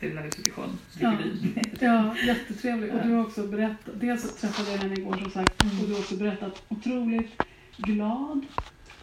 det 0.00 0.06
lilla 0.08 0.20
huset 0.20 0.46
vid 0.46 0.52
sjön, 0.54 0.78
Ja. 1.00 1.12
tycker 1.12 1.24
vi. 1.80 1.86
Ja, 1.86 2.16
jättetrevlig. 2.26 2.94
Och 2.94 3.06
du 3.06 3.12
har 3.12 3.22
också 3.22 3.42
berättat, 3.46 3.94
dels 3.94 4.36
träffade 4.40 4.70
jag 4.72 4.78
henne 4.78 4.94
igår 4.94 5.16
som 5.22 5.30
sagt, 5.30 5.62
Mm. 5.62 5.80
och 5.80 5.86
du 5.88 5.92
har 5.92 6.00
också 6.00 6.16
berättat 6.16 6.62
otroligt 6.68 7.42
glad, 7.76 8.46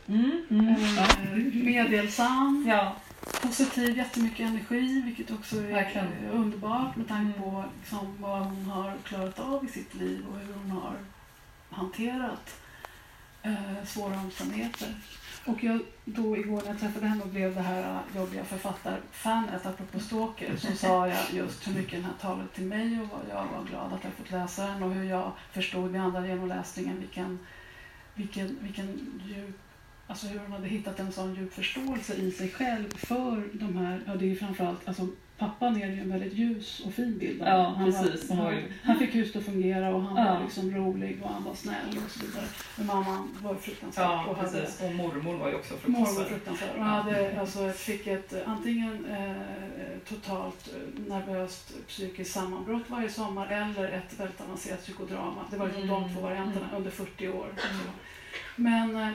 Mm, 0.08 0.32
mm. 0.50 0.76
Ja. 0.98 1.06
meddelsam, 1.54 2.66
ja. 2.70 2.96
Positiv, 3.42 3.98
jättemycket 3.98 4.40
energi, 4.40 5.02
vilket 5.02 5.32
också 5.32 5.58
är 5.58 5.62
Verkligen. 5.62 6.08
underbart 6.32 6.96
med 6.96 7.08
tanke 7.08 7.40
på 7.40 7.64
liksom, 7.80 8.18
vad 8.20 8.40
hon 8.40 8.66
har 8.66 8.94
klarat 9.04 9.40
av 9.40 9.66
i 9.66 9.68
sitt 9.68 9.94
liv 9.94 10.26
och 10.32 10.40
hur 10.40 10.54
hon 10.54 10.72
har 10.72 10.96
hanterat 11.70 12.60
eh, 13.44 13.86
svåra 13.86 14.20
omständigheter. 14.20 14.96
Och 15.46 15.64
jag, 15.64 15.80
då 16.06 16.38
igår 16.38 16.62
när 16.62 16.68
jag 16.68 16.80
träffade 16.80 17.08
henne 17.08 17.24
och 17.24 17.30
blev 17.30 17.56
det 17.56 17.62
här 17.62 18.00
jobbiga 18.16 18.46
författarfanet, 18.46 19.66
apropå 19.66 20.00
Stalker, 20.00 20.58
så 20.58 20.76
sa 20.76 21.08
jag 21.08 21.34
just 21.34 21.68
hur 21.68 21.74
mycket 21.74 21.92
den 21.92 22.04
här 22.04 22.14
talade 22.22 22.48
till 22.48 22.66
mig 22.66 23.00
och 23.02 23.08
vad 23.08 23.22
jag 23.30 23.46
var 23.58 23.64
glad 23.70 23.94
att 23.94 24.04
jag 24.04 24.14
fått 24.14 24.32
läsa 24.32 24.68
den 24.68 24.84
och 24.84 24.94
hur 24.94 25.04
jag 25.04 25.32
förstod 25.52 25.92
vid 25.92 26.02
andra 26.02 26.28
genomläsningen 26.28 27.00
vilken, 27.00 27.40
vilken, 28.16 28.58
vilken 28.62 29.22
djup 29.26 29.63
Alltså 30.14 30.28
hur 30.28 30.40
hon 30.40 30.52
hade 30.52 30.68
hittat 30.68 31.00
en 31.00 31.12
sån 31.12 31.36
djup 31.36 31.54
förståelse 31.54 32.14
i 32.14 32.32
sig 32.32 32.50
själv 32.50 32.98
för 32.98 33.44
de 33.54 33.78
här, 33.78 34.02
ja 34.08 34.16
det 34.16 34.26
är 34.26 34.30
ju 34.30 34.36
framförallt, 34.36 34.88
alltså 34.88 35.08
pappan 35.38 35.82
är 35.82 35.88
ju 35.88 36.00
en 36.02 36.10
väldigt 36.12 36.34
ljus 36.34 36.82
och 36.86 36.94
fin 36.94 37.18
bild 37.18 37.42
av 37.42 37.48
Ja, 37.48 37.74
han, 37.78 37.86
precis. 37.92 38.30
Var, 38.30 38.36
han, 38.38 38.56
han 38.84 39.00
fick 39.00 39.16
huset 39.16 39.36
att 39.36 39.44
fungera 39.44 39.96
och 39.96 40.02
han 40.02 40.26
Ja. 40.26 40.34
var 40.34 40.44
liksom 40.44 40.76
rolig 40.76 41.20
och 41.24 41.30
han 41.30 41.44
var 41.44 41.54
snäll 41.54 42.00
och 42.06 42.12
så 42.12 42.26
vidare. 42.26 42.46
Men 42.78 42.88
mamman 42.88 43.30
var 43.42 43.56
fruktansvärd 43.56 44.06
Ja, 44.06 44.26
och 44.26 44.38
hade. 44.38 44.68
Och 44.84 44.96
mormor 44.96 45.38
var 45.38 45.50
ju 45.50 45.56
också 45.56 45.74
Mormor 45.86 46.00
var 46.06 46.06
fruktansvärd. 46.06 46.30
fruktansvärd 46.30 46.78
och 46.78 46.84
hade, 46.86 47.40
alltså, 47.40 47.70
fick 47.70 48.08
ett 48.08 48.34
antingen 48.46 49.06
eh, 49.06 49.42
totalt 50.10 50.70
eh, 50.76 51.04
nervöst 51.10 51.74
psykiskt 51.88 52.32
sammanbrott 52.34 52.84
varje 52.90 53.10
sommar 53.10 53.48
eller 53.48 53.90
ett 53.92 54.20
väldigt 54.20 54.42
avancerat 54.42 54.82
psykodrama. 54.84 55.42
Det 55.52 55.58
var 55.58 55.66
liksom 55.68 55.88
de 55.88 56.04
Mm, 56.04 56.16
två 56.16 56.22
varianterna 56.22 56.66
mm. 56.66 56.78
under 56.78 56.92
40 56.92 57.28
år. 57.30 57.48
Men 58.56 58.96
eh, 58.96 59.10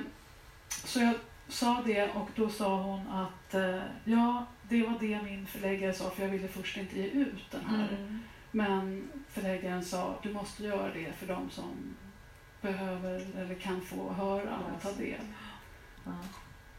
så 0.69 1.01
jag 1.01 1.15
sa 1.49 1.83
det 1.87 2.09
och 2.11 2.29
då 2.37 2.49
sa 2.51 2.83
hon 2.83 3.09
att 3.09 3.55
eh, 3.55 3.81
ja, 4.05 4.47
det 4.69 4.83
var 4.83 4.95
det 5.01 5.23
min 5.23 5.47
förläggare 5.47 5.93
sa 5.95 6.11
för 6.11 6.23
jag 6.23 6.31
ville 6.31 6.49
först 6.49 6.77
inte 6.77 6.99
ge 6.99 7.07
ut 7.07 7.51
den 7.51 7.65
här. 7.67 7.89
Mm. 7.89 8.19
Men 8.51 9.09
förläggaren 9.29 9.85
sa 9.85 10.19
du 10.23 10.33
måste 10.33 10.65
göra 10.65 10.93
det 10.95 11.13
för 11.19 11.27
de 11.27 11.51
som 11.51 11.97
behöver 12.61 13.27
eller 13.39 13.55
kan 13.55 13.81
få 13.81 14.13
höra 14.13 14.59
och 14.59 14.83
ta 14.83 14.93
del. 14.93 15.21
Ja. 16.05 16.13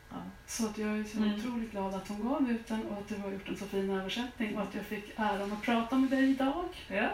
Ja. 0.09 0.15
Så 0.47 0.65
att 0.65 0.77
jag 0.77 0.99
är 0.99 1.03
så 1.03 1.17
Mm. 1.17 1.35
otroligt 1.39 1.71
glad 1.71 1.93
att 1.95 2.07
hon 2.07 2.27
gav 2.29 2.51
ut 2.51 2.67
den 2.67 2.83
och 2.85 2.97
att 2.97 3.07
du 3.07 3.17
har 3.17 3.31
gjort 3.31 3.49
en 3.49 3.57
så 3.57 3.65
fin 3.65 3.89
översättning 3.89 4.55
och 4.57 4.63
att 4.63 4.75
jag 4.75 4.85
fick 4.85 5.13
äran 5.15 5.51
att 5.51 5.61
prata 5.61 5.95
med 5.97 6.09
dig 6.09 6.29
idag. 6.31 6.65
Ja. 6.87 7.09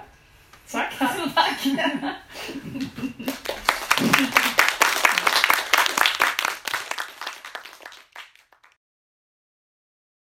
Tack. 0.71 0.93
Tack. 1.35 1.65